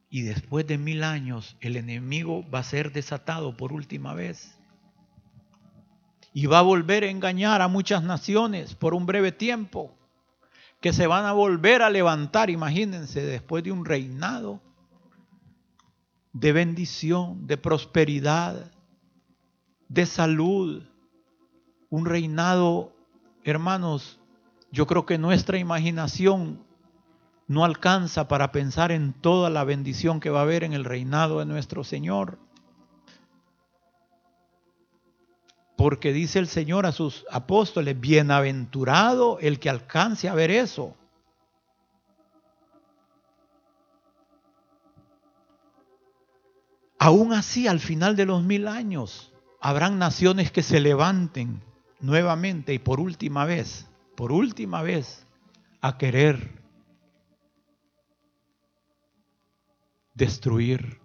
Y 0.10 0.24
después 0.24 0.66
de 0.66 0.78
mil 0.80 1.04
años 1.04 1.56
el 1.62 1.76
enemigo 1.76 2.50
va 2.50 2.60
a 2.60 2.64
ser 2.64 2.92
desatado 2.92 3.56
por 3.56 3.74
última 3.74 4.14
vez. 4.14 4.56
Y 6.34 6.48
va 6.48 6.60
a 6.60 6.64
volver 6.64 7.04
a 7.04 7.10
engañar 7.10 7.62
a 7.62 7.68
muchas 7.68 8.04
naciones 8.04 8.76
por 8.76 8.94
un 8.94 9.06
breve 9.06 9.32
tiempo, 9.32 9.96
que 10.82 10.94
se 10.94 11.08
van 11.08 11.26
a 11.26 11.34
volver 11.34 11.82
a 11.82 11.90
levantar, 11.90 12.50
imagínense, 12.50 13.22
después 13.22 13.64
de 13.64 13.72
un 13.72 13.86
reinado 13.86 14.62
de 16.34 16.54
bendición, 16.54 17.48
de 17.48 17.58
prosperidad, 17.58 18.72
de 19.90 20.06
salud, 20.06 20.84
un 21.90 22.06
reinado, 22.06 22.94
hermanos, 23.44 24.20
yo 24.72 24.86
creo 24.86 25.06
que 25.06 25.18
nuestra 25.18 25.58
imaginación 25.58 26.64
no 27.48 27.66
alcanza 27.66 28.28
para 28.28 28.52
pensar 28.52 28.92
en 28.92 29.14
toda 29.14 29.50
la 29.50 29.64
bendición 29.64 30.20
que 30.20 30.30
va 30.30 30.40
a 30.40 30.44
haber 30.44 30.64
en 30.64 30.74
el 30.74 30.86
reinado 30.86 31.40
de 31.40 31.46
nuestro 31.46 31.84
Señor. 31.84 32.38
Porque 35.76 36.14
dice 36.14 36.38
el 36.38 36.48
Señor 36.48 36.86
a 36.86 36.92
sus 36.92 37.26
apóstoles, 37.32 38.00
bienaventurado 38.00 39.40
el 39.40 39.60
que 39.60 39.70
alcance 39.70 40.30
a 40.30 40.36
ver 40.36 40.52
eso. 40.52 40.96
Aún 47.00 47.34
así, 47.34 47.68
al 47.68 47.80
final 47.80 48.16
de 48.16 48.26
los 48.26 48.44
mil 48.44 48.68
años, 48.68 49.34
habrán 49.62 49.98
naciones 49.98 50.52
que 50.52 50.62
se 50.62 50.82
levanten 50.82 51.64
nuevamente 52.00 52.74
y 52.74 52.80
por 52.80 53.00
última 53.00 53.46
vez, 53.46 53.88
por 54.16 54.32
última 54.32 54.82
vez, 54.82 55.26
a 55.82 55.98
querer 55.98 56.60
destruir 60.14 61.00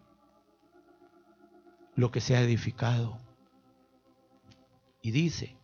lo 1.95 2.11
que 2.11 2.21
se 2.21 2.37
ha 2.37 2.43
edificado. 2.43 3.19
Y 5.03 5.11
dice 5.11 5.57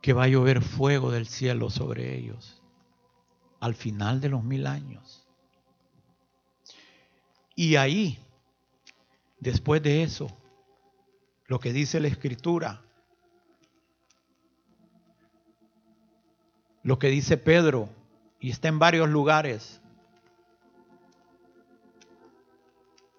que 0.00 0.12
va 0.12 0.24
a 0.24 0.28
llover 0.28 0.62
fuego 0.62 1.10
del 1.10 1.26
cielo 1.26 1.70
sobre 1.70 2.16
ellos 2.16 2.60
al 3.64 3.74
final 3.74 4.20
de 4.20 4.28
los 4.28 4.44
mil 4.44 4.66
años. 4.66 5.26
Y 7.56 7.76
ahí, 7.76 8.18
después 9.40 9.82
de 9.82 10.02
eso, 10.02 10.26
lo 11.46 11.58
que 11.58 11.72
dice 11.72 11.98
la 11.98 12.08
escritura, 12.08 12.83
lo 16.84 16.98
que 16.98 17.08
dice 17.08 17.38
Pedro, 17.38 17.88
y 18.38 18.50
está 18.50 18.68
en 18.68 18.78
varios 18.78 19.08
lugares, 19.08 19.80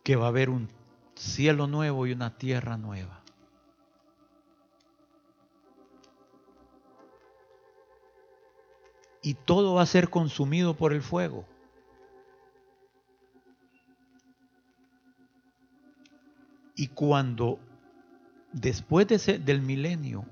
que 0.04 0.16
va 0.16 0.26
a 0.26 0.30
haber 0.30 0.52
un 0.52 0.70
cielo 1.16 1.66
nuevo 1.66 2.06
y 2.06 2.12
una 2.12 2.38
tierra 2.38 2.78
nueva. 2.78 3.24
Y 9.24 9.34
todo 9.34 9.74
va 9.74 9.82
a 9.82 9.88
ser 9.88 10.12
consumido 10.12 10.76
por 10.76 10.94
el 10.94 11.02
fuego. 11.02 11.48
Y 16.76 16.90
cuando 16.90 17.58
después 18.52 19.08
de 19.08 19.40
del 19.40 19.64
milenio 19.64 20.26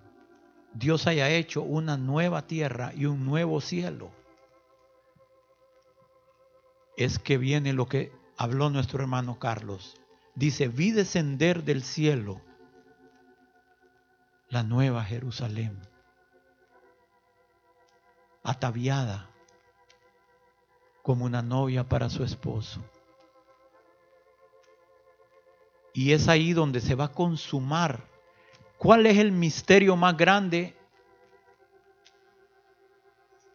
Dios 0.74 1.08
haya 1.08 1.30
hecho 1.30 1.62
una 1.62 1.98
nueva 1.98 2.48
tierra 2.48 2.92
y 2.96 3.06
un 3.06 3.26
nuevo 3.26 3.62
cielo, 3.62 4.12
es 6.98 7.20
que 7.20 7.38
viene 7.38 7.74
lo 7.74 7.88
que 7.88 8.12
habló 8.38 8.70
nuestro 8.70 9.02
hermano 9.02 9.40
Carlos. 9.40 9.96
Dice, 10.36 10.68
vi 10.68 10.92
descender 10.92 11.64
del 11.64 11.84
cielo 11.84 12.42
la 14.50 14.64
nueva 14.64 15.04
Jerusalén, 15.04 15.80
ataviada 18.44 19.30
como 21.04 21.26
una 21.26 21.42
novia 21.42 21.88
para 21.88 22.10
su 22.10 22.24
esposo. 22.24 22.82
Y 25.94 26.14
es 26.14 26.28
ahí 26.28 26.54
donde 26.54 26.82
se 26.82 26.96
va 26.96 27.06
a 27.06 27.12
consumar. 27.12 28.13
¿Cuál 28.84 29.06
es 29.06 29.18
el 29.18 29.32
misterio 29.32 29.96
más 29.96 30.18
grande? 30.18 30.76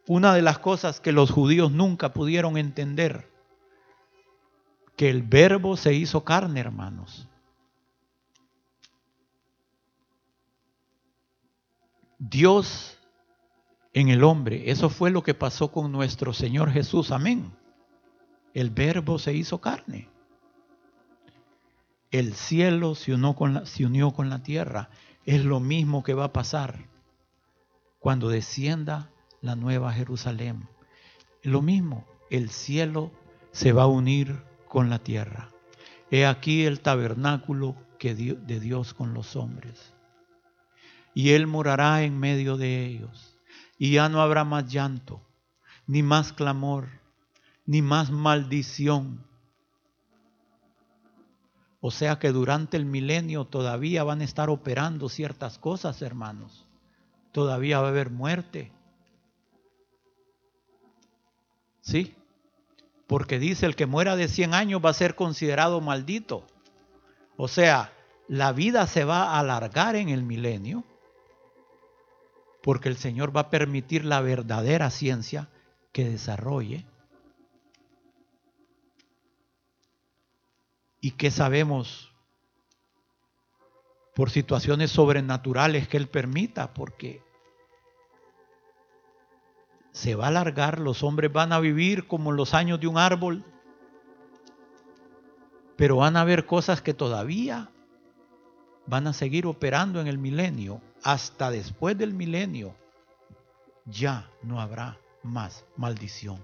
Una 0.07 0.33
de 0.33 0.41
las 0.41 0.59
cosas 0.59 1.01
que 1.01 1.13
los 1.13 1.31
judíos 1.31 1.71
nunca 1.71 2.15
pudieron 2.15 2.57
entender 2.57 3.31
que 4.97 5.11
el 5.11 5.23
verbo 5.23 5.77
se 5.77 5.93
hizo 5.93 6.25
carne, 6.25 6.61
hermanos. 6.61 7.29
Dios 12.19 12.97
en 13.93 14.09
el 14.09 14.25
hombre, 14.25 14.71
eso 14.71 14.89
fue 14.89 15.11
lo 15.11 15.23
que 15.23 15.35
pasó 15.35 15.71
con 15.71 15.93
nuestro 15.93 16.33
Señor 16.33 16.71
Jesús, 16.71 17.11
amén. 17.11 17.53
El 18.55 18.71
verbo 18.71 19.19
se 19.19 19.35
hizo 19.35 19.61
carne. 19.61 20.09
El 22.11 22.33
cielo 22.33 22.95
se 22.95 23.13
unió 23.13 23.35
con 23.35 23.53
la, 23.53 23.67
se 23.67 23.85
unió 23.85 24.13
con 24.13 24.31
la 24.31 24.43
tierra. 24.43 24.89
Es 25.29 25.45
lo 25.45 25.61
mismo 25.61 26.03
que 26.03 26.15
va 26.15 26.25
a 26.25 26.33
pasar 26.33 26.89
cuando 27.99 28.31
descienda 28.31 29.11
la 29.43 29.57
nueva 29.57 29.93
Jerusalén. 29.93 30.71
Lo 31.43 31.61
mismo, 31.61 32.07
el 32.31 32.49
cielo 32.49 33.13
se 33.53 33.73
va 33.73 33.83
a 33.83 33.89
unir 33.89 34.43
con 34.69 34.89
la 34.89 35.01
tierra. 35.01 35.51
He 36.11 36.25
aquí 36.25 36.65
el 36.65 36.81
tabernáculo 36.81 37.77
que 37.99 38.15
de 38.15 38.59
Dios 38.59 38.95
con 38.95 39.13
los 39.13 39.37
hombres. 39.37 39.93
Y 41.13 41.33
Él 41.33 41.47
morará 41.47 42.05
en 42.05 42.19
medio 42.19 42.57
de 42.57 42.87
ellos. 42.87 43.37
Y 43.77 43.91
ya 43.91 44.09
no 44.09 44.23
habrá 44.23 44.45
más 44.45 44.73
llanto, 44.73 45.21
ni 45.87 46.03
más 46.03 46.33
clamor, 46.33 46.89
ni 47.67 47.83
más 47.83 48.11
maldición. 48.11 49.27
O 51.81 51.91
sea 51.91 52.19
que 52.19 52.33
durante 52.33 52.77
el 52.77 52.85
milenio 52.85 53.45
todavía 53.45 54.05
van 54.05 54.21
a 54.21 54.25
estar 54.25 54.51
operando 54.51 55.09
ciertas 55.09 55.59
cosas, 55.59 56.03
hermanos. 56.03 56.67
Todavía 57.33 57.81
va 57.81 57.87
a 57.87 57.91
haber 57.91 58.11
muerte. 58.11 58.73
¿Sí? 61.81 62.15
porque 63.09 63.39
dice 63.39 63.65
el 63.65 63.75
que 63.75 63.87
muera 63.87 64.15
de 64.17 64.29
100 64.29 64.55
años 64.55 64.83
va 64.85 64.91
a 64.91 64.95
ser 64.95 65.17
considerado 65.17 65.81
maldito. 65.81 66.45
O 67.39 67.49
sea, 67.49 67.91
la 68.29 68.53
vida 68.53 68.87
se 68.87 69.05
va 69.05 69.31
a 69.31 69.41
alargar 69.41 69.97
en 69.97 70.11
el 70.11 70.23
milenio 70.23 70.85
porque 72.63 72.91
el 72.91 72.99
Señor 72.99 73.35
va 73.35 73.43
a 73.43 73.51
permitir 73.51 74.05
la 74.05 74.21
verdadera 74.21 74.91
ciencia 74.91 75.49
que 75.91 76.05
desarrolle. 76.05 76.85
¿Y 81.01 81.13
qué 81.13 81.31
sabemos? 81.31 82.13
Por 84.15 84.31
situaciones 84.31 84.91
sobrenaturales 84.91 85.87
que 85.87 85.97
Él 85.97 86.09
permita, 86.09 86.75
porque 86.75 87.23
se 89.93 90.15
va 90.15 90.27
a 90.27 90.29
alargar, 90.29 90.81
los 90.81 91.03
hombres 91.03 91.33
van 91.33 91.53
a 91.53 91.61
vivir 91.61 92.07
como 92.07 92.33
los 92.33 92.55
años 92.55 92.81
de 92.81 92.89
un 92.89 92.99
árbol, 92.99 93.45
pero 95.77 95.97
van 95.97 96.17
a 96.17 96.23
haber 96.23 96.47
cosas 96.47 96.83
que 96.83 96.95
todavía 96.95 97.71
van 98.87 99.07
a 99.07 99.13
seguir 99.13 99.47
operando 99.47 100.01
en 100.01 100.09
el 100.09 100.19
milenio, 100.19 100.81
hasta 101.03 101.51
después 101.51 101.97
del 101.97 102.15
milenio, 102.15 102.75
ya 103.85 104.29
no 104.43 104.61
habrá 104.61 104.99
más 105.23 105.65
maldición, 105.77 106.43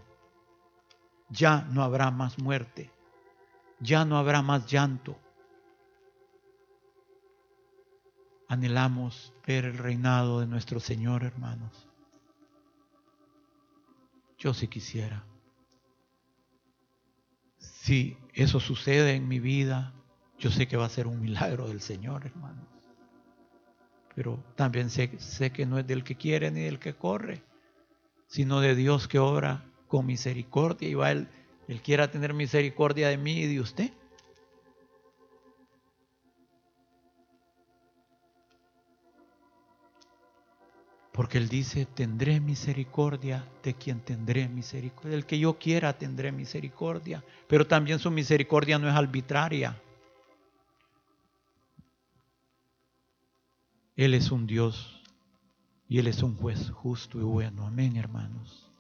ya 1.29 1.63
no 1.71 1.83
habrá 1.83 2.11
más 2.11 2.39
muerte, 2.39 2.93
ya 3.81 4.05
no 4.05 4.19
habrá 4.19 4.43
más 4.43 4.67
llanto. 4.67 5.19
Anhelamos 8.49 9.33
ver 9.47 9.65
el 9.65 9.79
reinado 9.79 10.41
de 10.41 10.47
nuestro 10.47 10.81
Señor, 10.81 11.25
hermanos. 11.25 11.89
Yo 14.39 14.53
sí 14.55 14.69
quisiera. 14.69 15.25
Si 17.59 18.17
eso 18.33 18.61
sucede 18.61 19.15
en 19.15 19.29
mi 19.29 19.41
vida, 19.41 19.95
yo 20.39 20.51
sé 20.51 20.69
que 20.69 20.77
va 20.77 20.87
a 20.87 20.91
ser 20.91 21.07
un 21.07 21.21
milagro 21.21 21.69
del 21.69 21.81
Señor, 21.81 22.27
hermanos. 22.27 22.69
Pero 24.15 24.43
también 24.55 24.91
sé, 24.91 25.19
sé 25.19 25.51
que 25.51 25.67
no 25.67 25.79
es 25.79 25.87
del 25.87 26.05
que 26.05 26.17
quiere 26.17 26.51
ni 26.51 26.61
del 26.61 26.79
que 26.79 26.95
corre, 26.95 27.43
sino 28.27 28.61
de 28.61 28.75
Dios 28.75 29.09
que 29.09 29.19
obra 29.19 29.65
con 29.89 30.07
misericordia. 30.07 30.89
Y 30.89 30.95
va 30.95 31.11
Él, 31.11 31.29
Él 31.69 31.81
quiera 31.81 32.11
tener 32.11 32.35
misericordia 32.35 33.09
de 33.09 33.17
mí 33.17 33.41
y 33.41 33.47
de 33.47 33.61
usted. 33.61 33.91
Porque 41.13 41.39
Él 41.39 41.49
dice, 41.49 41.87
tendré 41.87 42.41
misericordia 42.41 43.47
de 43.63 43.75
quien 43.75 44.01
tendré 44.01 44.49
misericordia. 44.49 45.13
Del 45.13 45.27
que 45.27 45.39
yo 45.39 45.59
quiera 45.59 45.97
tendré 45.97 46.33
misericordia. 46.33 47.23
Pero 47.47 47.67
también 47.67 48.01
su 48.01 48.11
misericordia 48.11 48.81
no 48.81 48.89
es 48.89 48.95
arbitraria. 48.97 49.81
Él 53.95 54.15
es 54.15 54.33
un 54.33 54.49
Dios 54.49 55.01
y 55.89 56.01
Él 56.01 56.09
es 56.09 56.21
un 56.25 56.37
juez 56.37 56.71
justo 56.71 57.21
y 57.21 57.23
bueno. 57.23 57.65
Amén, 57.65 57.97
hermanos. 57.97 58.74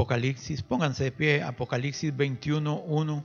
Apocalipsis, 0.00 0.62
pónganse 0.62 1.04
de 1.04 1.12
pie, 1.12 1.42
Apocalipsis 1.42 2.16
21, 2.16 2.74
1. 2.74 3.24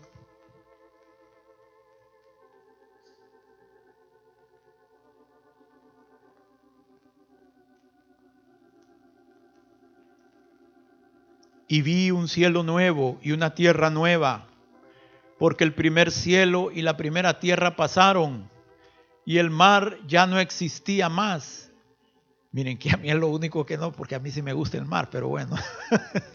y 11.67 11.82
vi 11.82 12.11
un 12.11 12.28
cielo 12.28 12.61
nuevo 12.63 13.19
y 13.21 13.32
una 13.32 13.55
tierra 13.55 13.89
nueva, 13.89 14.47
porque 15.39 15.63
el 15.63 15.73
primer 15.73 16.11
cielo 16.11 16.71
y 16.73 16.82
la 16.82 16.97
primera 16.97 17.39
tierra 17.39 17.78
pasaron 17.78 18.49
y 19.26 19.38
el 19.38 19.49
mar 19.49 19.97
ya 20.05 20.28
no 20.28 20.39
existía 20.39 21.07
más. 21.07 21.71
Miren 22.51 22.78
que 22.78 22.91
a 22.91 22.97
mí 22.97 23.09
es 23.09 23.15
lo 23.15 23.30
único 23.30 23.65
que 23.65 23.78
no, 23.78 23.93
porque 23.93 24.15
a 24.15 24.19
mí 24.19 24.30
sí 24.30 24.41
me 24.41 24.51
gusta 24.51 24.78
el 24.78 24.86
mar, 24.86 25.07
pero 25.09 25.30
bueno. 25.30 25.55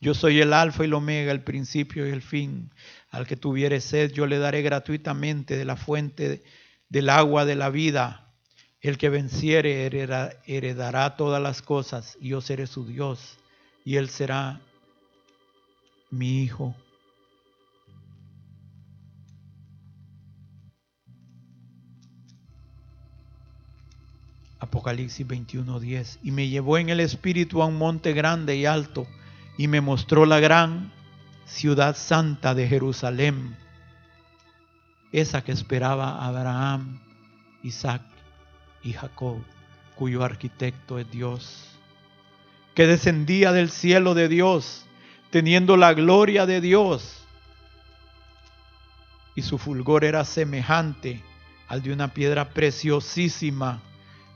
Yo 0.00 0.14
soy 0.14 0.40
el 0.40 0.52
alfa 0.52 0.84
y 0.84 0.86
el 0.86 0.94
omega, 0.94 1.32
el 1.32 1.42
principio 1.42 2.06
y 2.06 2.10
el 2.10 2.22
fin. 2.22 2.70
Al 3.10 3.26
que 3.26 3.36
tuviere 3.36 3.80
sed, 3.80 4.12
yo 4.12 4.26
le 4.26 4.38
daré 4.38 4.62
gratuitamente 4.62 5.56
de 5.56 5.64
la 5.64 5.76
fuente 5.76 6.44
del 6.88 7.10
agua 7.10 7.44
de 7.44 7.56
la 7.56 7.68
vida. 7.70 8.32
El 8.80 8.96
que 8.96 9.08
venciere 9.08 9.86
heredará 10.46 11.16
todas 11.16 11.42
las 11.42 11.62
cosas, 11.62 12.16
y 12.20 12.28
yo 12.28 12.40
seré 12.40 12.68
su 12.68 12.86
Dios, 12.86 13.38
y 13.84 13.96
él 13.96 14.08
será 14.08 14.60
mi 16.10 16.42
hijo. 16.42 16.76
Apocalipsis 24.60 25.26
21:10. 25.26 26.18
Y 26.22 26.30
me 26.30 26.48
llevó 26.48 26.78
en 26.78 26.88
el 26.88 27.00
espíritu 27.00 27.62
a 27.62 27.66
un 27.66 27.76
monte 27.76 28.12
grande 28.12 28.56
y 28.56 28.64
alto 28.64 29.08
y 29.58 29.66
me 29.66 29.82
mostró 29.82 30.24
la 30.24 30.38
gran 30.40 30.92
ciudad 31.44 31.96
santa 31.96 32.54
de 32.54 32.68
Jerusalén, 32.68 33.56
esa 35.10 35.42
que 35.42 35.50
esperaba 35.50 36.24
Abraham, 36.24 37.00
Isaac 37.64 38.02
y 38.84 38.92
Jacob, 38.92 39.42
cuyo 39.96 40.22
arquitecto 40.22 41.00
es 41.00 41.10
Dios, 41.10 41.76
que 42.74 42.86
descendía 42.86 43.52
del 43.52 43.70
cielo 43.70 44.14
de 44.14 44.28
Dios, 44.28 44.86
teniendo 45.30 45.76
la 45.76 45.92
gloria 45.92 46.46
de 46.46 46.60
Dios, 46.60 47.26
y 49.34 49.42
su 49.42 49.58
fulgor 49.58 50.04
era 50.04 50.24
semejante 50.24 51.22
al 51.66 51.82
de 51.82 51.92
una 51.92 52.14
piedra 52.14 52.50
preciosísima, 52.50 53.82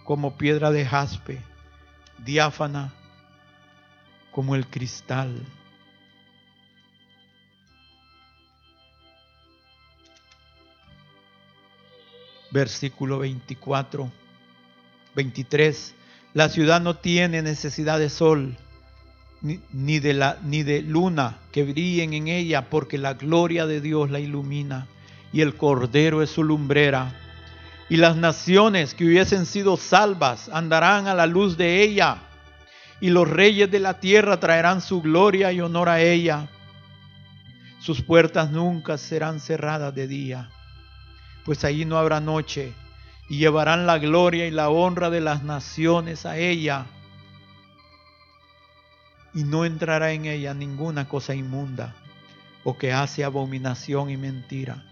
como 0.02 0.36
piedra 0.36 0.72
de 0.72 0.84
jaspe, 0.84 1.40
diáfana 2.18 2.92
como 4.32 4.54
el 4.54 4.66
cristal. 4.66 5.34
Versículo 12.50 13.18
24, 13.18 14.10
23. 15.14 15.94
La 16.34 16.48
ciudad 16.48 16.80
no 16.80 16.96
tiene 16.96 17.42
necesidad 17.42 17.98
de 17.98 18.10
sol, 18.10 18.56
ni, 19.40 19.98
de 19.98 20.14
la, 20.14 20.38
ni 20.42 20.62
de 20.62 20.82
luna 20.82 21.38
que 21.50 21.64
brillen 21.64 22.12
en 22.14 22.28
ella, 22.28 22.68
porque 22.68 22.98
la 22.98 23.14
gloria 23.14 23.66
de 23.66 23.80
Dios 23.80 24.10
la 24.10 24.20
ilumina 24.20 24.86
y 25.32 25.40
el 25.40 25.56
Cordero 25.56 26.22
es 26.22 26.30
su 26.30 26.42
lumbrera. 26.42 27.18
Y 27.88 27.96
las 27.96 28.16
naciones 28.16 28.94
que 28.94 29.04
hubiesen 29.04 29.44
sido 29.44 29.76
salvas 29.76 30.48
andarán 30.50 31.06
a 31.08 31.14
la 31.14 31.26
luz 31.26 31.56
de 31.56 31.82
ella 31.82 32.22
y 33.02 33.10
los 33.10 33.28
reyes 33.28 33.68
de 33.68 33.80
la 33.80 33.98
tierra 33.98 34.38
traerán 34.38 34.80
su 34.80 35.02
gloria 35.02 35.50
y 35.50 35.60
honor 35.60 35.88
a 35.88 36.00
ella. 36.00 36.46
Sus 37.80 38.00
puertas 38.00 38.52
nunca 38.52 38.96
serán 38.96 39.40
cerradas 39.40 39.92
de 39.92 40.06
día, 40.06 40.50
pues 41.44 41.64
allí 41.64 41.84
no 41.84 41.98
habrá 41.98 42.20
noche, 42.20 42.72
y 43.28 43.38
llevarán 43.38 43.86
la 43.86 43.98
gloria 43.98 44.46
y 44.46 44.52
la 44.52 44.70
honra 44.70 45.10
de 45.10 45.20
las 45.20 45.42
naciones 45.42 46.26
a 46.26 46.38
ella, 46.38 46.86
y 49.34 49.42
no 49.42 49.64
entrará 49.64 50.12
en 50.12 50.26
ella 50.26 50.54
ninguna 50.54 51.08
cosa 51.08 51.34
inmunda 51.34 51.96
o 52.62 52.78
que 52.78 52.92
hace 52.92 53.24
abominación 53.24 54.10
y 54.10 54.16
mentira, 54.16 54.84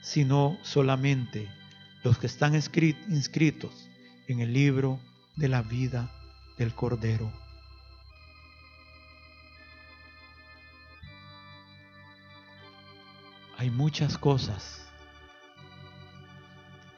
sino 0.00 0.56
solamente 0.62 1.50
los 2.04 2.16
que 2.16 2.26
están 2.26 2.54
inscritos 2.54 3.90
en 4.28 4.40
el 4.40 4.54
libro 4.54 4.98
de 5.36 5.48
la 5.48 5.60
vida 5.60 6.10
del 6.58 6.74
Cordero. 6.74 7.30
Hay 13.56 13.70
muchas 13.70 14.18
cosas 14.18 14.86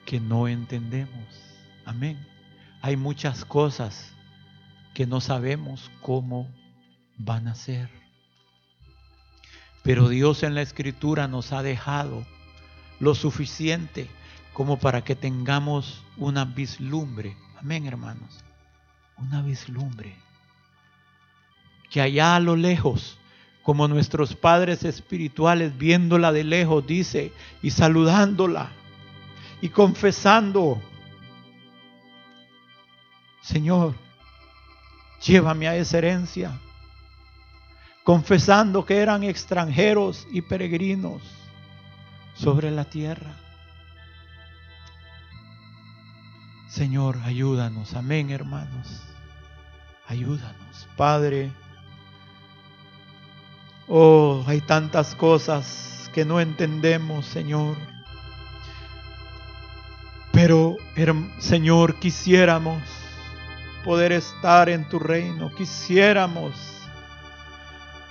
que 0.05 0.21
no 0.21 0.49
entendemos. 0.49 1.27
Amén. 1.85 2.27
Hay 2.83 2.97
muchas 2.97 3.45
cosas 3.45 4.13
que 4.95 5.07
no 5.07 5.21
sabemos 5.21 5.91
cómo 6.01 6.49
van 7.19 7.49
a 7.49 7.55
ser. 7.55 7.91
Pero 9.83 10.09
Dios 10.09 10.43
en 10.43 10.55
la 10.55 10.63
escritura 10.63 11.29
nos 11.29 11.53
ha 11.53 11.63
dejado 11.63 12.27
lo 12.99 13.15
suficiente 13.15 14.09
como 14.53 14.79
para 14.79 15.05
que 15.05 15.15
tengamos 15.15 16.03
una 16.17 16.45
vislumbre. 16.45 17.37
Amén, 17.59 17.87
hermanos 17.87 18.47
una 19.17 19.43
vislumbre. 19.43 20.17
Que 21.91 22.01
allá 22.01 22.37
a 22.37 22.41
lo 22.41 22.57
lejos, 22.57 23.19
como 23.63 23.89
nuestros 23.89 24.35
padres 24.35 24.85
espirituales, 24.85 25.77
viéndola 25.77 26.33
de 26.33 26.45
lejos, 26.45 26.87
dice, 26.87 27.33
y 27.63 27.71
saludándola, 27.71 28.71
y 29.61 29.69
confesando, 29.69 30.81
Señor, 33.43 33.95
llévame 35.25 35.69
a 35.69 35.77
esa 35.77 35.99
herencia, 35.99 36.59
confesando 38.05 38.85
que 38.85 38.99
eran 38.99 39.23
extranjeros 39.25 40.27
y 40.31 40.43
peregrinos 40.43 41.23
sobre 42.35 42.71
la 42.71 42.85
tierra. 42.85 43.35
Señor, 46.69 47.19
ayúdanos. 47.25 47.95
Amén, 47.95 48.31
hermanos. 48.31 49.06
Ayúdanos, 50.09 50.89
Padre. 50.97 51.53
Oh, 53.89 54.45
hay 54.47 54.61
tantas 54.61 55.15
cosas 55.15 56.11
que 56.13 56.25
no 56.25 56.41
entendemos, 56.41 57.27
Señor. 57.27 57.77
Pero, 60.33 60.77
Señor, 61.39 61.97
quisiéramos 61.97 62.83
poder 63.85 64.13
estar 64.13 64.69
en 64.69 64.89
tu 64.89 64.99
reino. 64.99 65.51
Quisiéramos 65.55 66.55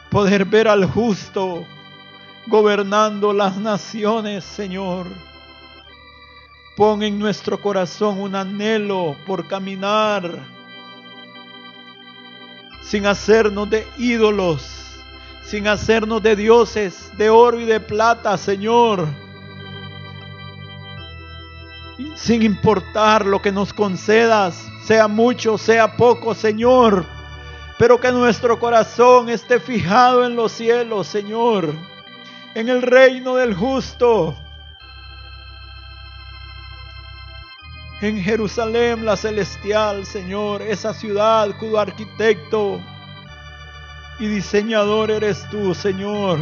poder 0.09 0.45
ver 0.45 0.67
al 0.67 0.85
justo 0.85 1.65
gobernando 2.47 3.33
las 3.33 3.57
naciones, 3.57 4.43
Señor 4.43 5.07
Pon 6.75 7.03
en 7.03 7.17
nuestro 7.17 7.61
corazón 7.61 8.19
un 8.19 8.35
anhelo 8.35 9.15
por 9.25 9.47
caminar 9.47 10.54
sin 12.85 13.07
hacernos 13.07 13.69
de 13.69 13.87
ídolos, 13.97 14.63
sin 15.43 15.67
hacernos 15.67 16.21
de 16.21 16.35
dioses 16.35 17.11
de 17.17 17.29
oro 17.29 17.59
y 17.59 17.65
de 17.65 17.79
plata, 17.79 18.37
Señor. 18.37 19.07
Sin 22.15 22.43
importar 22.43 23.25
lo 23.25 23.41
que 23.41 23.51
nos 23.51 23.73
concedas, 23.73 24.67
sea 24.85 25.07
mucho, 25.07 25.57
sea 25.57 25.97
poco, 25.97 26.35
Señor. 26.35 27.05
Pero 27.77 27.99
que 27.99 28.11
nuestro 28.11 28.59
corazón 28.59 29.29
esté 29.29 29.59
fijado 29.59 30.25
en 30.25 30.35
los 30.35 30.51
cielos, 30.51 31.07
Señor. 31.07 31.73
En 32.53 32.69
el 32.69 32.81
reino 32.81 33.35
del 33.35 33.53
justo 33.53 34.37
en 38.01 38.21
Jerusalén 38.21 39.05
la 39.05 39.15
celestial, 39.15 40.05
Señor, 40.05 40.61
esa 40.61 40.93
ciudad 40.93 41.55
cuyo 41.57 41.79
arquitecto 41.79 42.81
y 44.19 44.27
diseñador 44.27 45.11
eres 45.11 45.47
tú, 45.49 45.73
Señor. 45.73 46.39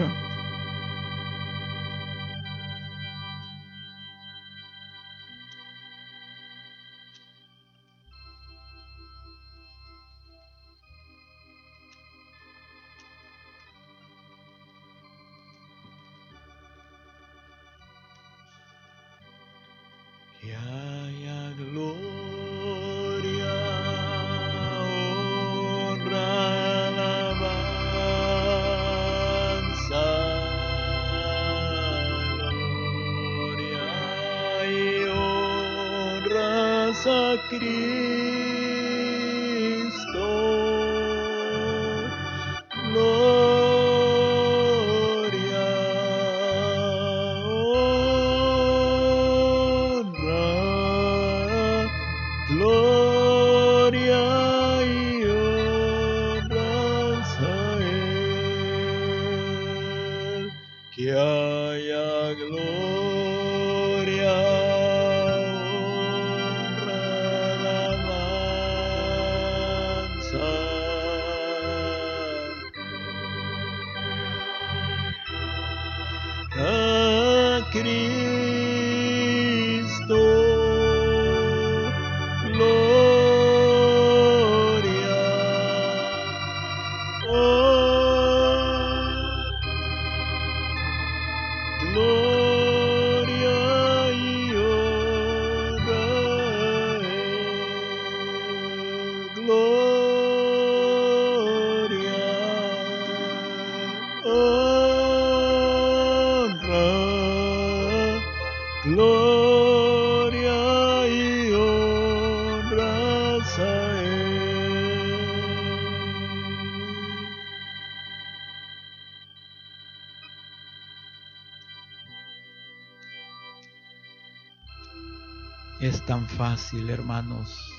Tan 126.08 126.28
fácil, 126.28 126.90
hermanos, 126.90 127.74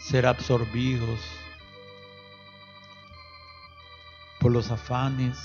ser 0.00 0.26
absorbidos 0.26 1.20
por 4.40 4.50
los 4.50 4.70
afanes. 4.72 5.38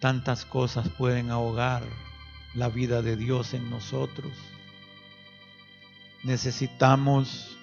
Tantas 0.00 0.44
cosas 0.44 0.88
pueden 0.88 1.30
ahogar 1.30 1.82
la 2.54 2.68
vida 2.68 3.00
de 3.00 3.16
Dios 3.16 3.54
en 3.54 3.70
nosotros. 3.70 4.32
Necesitamos 6.24 7.56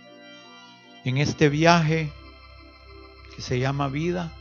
en 1.04 1.18
este 1.18 1.50
viaje 1.50 2.14
que 3.36 3.42
se 3.42 3.60
llama 3.60 3.90
vida, 3.90 4.32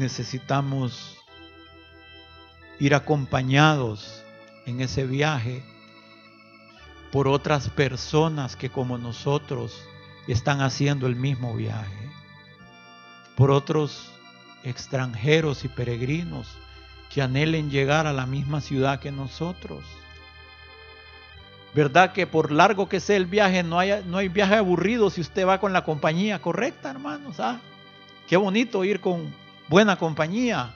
necesitamos 0.00 1.18
ir 2.78 2.94
acompañados 2.94 4.24
en 4.64 4.80
ese 4.80 5.04
viaje 5.04 5.62
por 7.12 7.28
otras 7.28 7.68
personas 7.68 8.56
que 8.56 8.70
como 8.70 8.96
nosotros 8.96 9.84
están 10.26 10.62
haciendo 10.62 11.06
el 11.06 11.16
mismo 11.16 11.54
viaje, 11.54 12.10
por 13.36 13.50
otros 13.50 14.10
extranjeros 14.64 15.64
y 15.64 15.68
peregrinos 15.68 16.48
que 17.12 17.20
anhelen 17.20 17.70
llegar 17.70 18.06
a 18.06 18.14
la 18.14 18.24
misma 18.24 18.62
ciudad 18.62 19.00
que 19.00 19.12
nosotros. 19.12 19.84
¿Verdad 21.74 22.12
que 22.12 22.26
por 22.26 22.52
largo 22.52 22.88
que 22.88 23.00
sea 23.00 23.16
el 23.16 23.26
viaje, 23.26 23.62
no 23.62 23.78
hay, 23.78 24.02
no 24.06 24.16
hay 24.16 24.28
viaje 24.28 24.54
aburrido 24.54 25.10
si 25.10 25.20
usted 25.20 25.46
va 25.46 25.60
con 25.60 25.74
la 25.74 25.84
compañía 25.84 26.40
correcta, 26.40 26.90
hermanos? 26.90 27.38
¿ah? 27.38 27.60
Qué 28.26 28.36
bonito 28.36 28.82
ir 28.84 29.00
con 29.00 29.32
buena 29.70 29.94
compañía, 29.94 30.74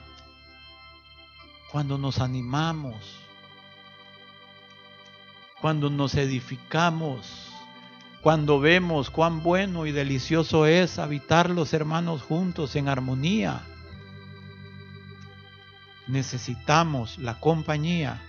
cuando 1.69 1.97
nos 1.97 2.21
animamos, 2.21 2.95
cuando 5.59 5.89
nos 5.89 6.15
edificamos, 6.15 7.51
cuando 8.21 8.61
vemos 8.61 9.09
cuán 9.09 9.43
bueno 9.43 9.85
y 9.85 9.91
delicioso 9.91 10.65
es 10.65 10.97
habitar 10.97 11.49
los 11.49 11.73
hermanos 11.73 12.21
juntos 12.21 12.77
en 12.77 12.87
armonía. 12.87 13.63
Necesitamos 16.07 17.17
la 17.17 17.37
compañía 17.41 18.21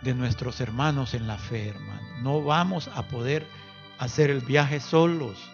de 0.00 0.14
nuestros 0.14 0.60
hermanos 0.60 1.14
en 1.14 1.26
la 1.26 1.38
fe, 1.38 1.70
hermano. 1.70 2.22
No 2.22 2.40
vamos 2.40 2.88
a 2.94 3.02
poder 3.02 3.48
hacer 3.98 4.30
el 4.30 4.42
viaje 4.42 4.78
solos. 4.78 5.51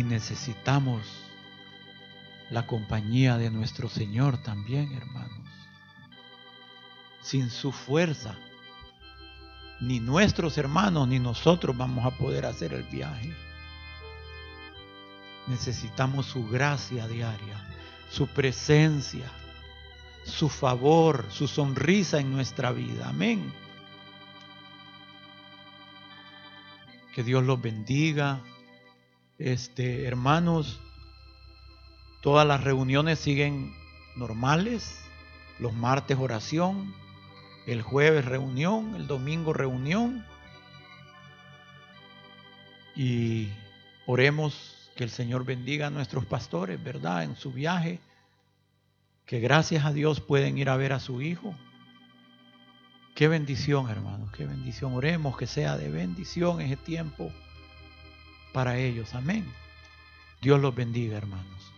Y 0.00 0.02
necesitamos 0.02 1.02
la 2.48 2.66
compañía 2.66 3.36
de 3.36 3.50
nuestro 3.50 3.90
Señor 3.90 4.38
también, 4.38 4.94
hermanos. 4.94 5.46
Sin 7.20 7.50
su 7.50 7.70
fuerza, 7.70 8.34
ni 9.78 10.00
nuestros 10.00 10.56
hermanos 10.56 11.06
ni 11.06 11.18
nosotros 11.18 11.76
vamos 11.76 12.06
a 12.06 12.16
poder 12.16 12.46
hacer 12.46 12.72
el 12.72 12.84
viaje. 12.84 13.30
Necesitamos 15.48 16.24
su 16.24 16.48
gracia 16.48 17.06
diaria, 17.06 17.62
su 18.08 18.26
presencia, 18.26 19.30
su 20.24 20.48
favor, 20.48 21.26
su 21.28 21.46
sonrisa 21.46 22.20
en 22.20 22.32
nuestra 22.32 22.72
vida. 22.72 23.10
Amén. 23.10 23.52
Que 27.14 27.22
Dios 27.22 27.44
los 27.44 27.60
bendiga. 27.60 28.40
Este, 29.40 30.04
hermanos, 30.04 30.78
todas 32.20 32.46
las 32.46 32.62
reuniones 32.62 33.18
siguen 33.18 33.74
normales. 34.14 35.02
Los 35.58 35.72
martes 35.72 36.18
oración, 36.18 36.94
el 37.66 37.80
jueves 37.80 38.26
reunión, 38.26 38.94
el 38.96 39.06
domingo 39.06 39.54
reunión. 39.54 40.26
Y 42.94 43.48
oremos 44.06 44.90
que 44.94 45.04
el 45.04 45.10
Señor 45.10 45.46
bendiga 45.46 45.86
a 45.86 45.90
nuestros 45.90 46.26
pastores, 46.26 46.82
¿verdad? 46.84 47.24
En 47.24 47.34
su 47.34 47.50
viaje, 47.50 47.98
que 49.24 49.40
gracias 49.40 49.86
a 49.86 49.92
Dios 49.94 50.20
pueden 50.20 50.58
ir 50.58 50.68
a 50.68 50.76
ver 50.76 50.92
a 50.92 51.00
su 51.00 51.22
hijo. 51.22 51.54
Qué 53.14 53.26
bendición, 53.26 53.88
hermanos, 53.88 54.30
qué 54.32 54.44
bendición. 54.44 54.92
Oremos 54.92 55.38
que 55.38 55.46
sea 55.46 55.78
de 55.78 55.88
bendición 55.88 56.60
ese 56.60 56.76
tiempo 56.76 57.32
para 58.52 58.78
ellos. 58.78 59.14
Amén. 59.14 59.44
Dios 60.40 60.60
los 60.60 60.74
bendiga, 60.74 61.16
hermanos. 61.16 61.72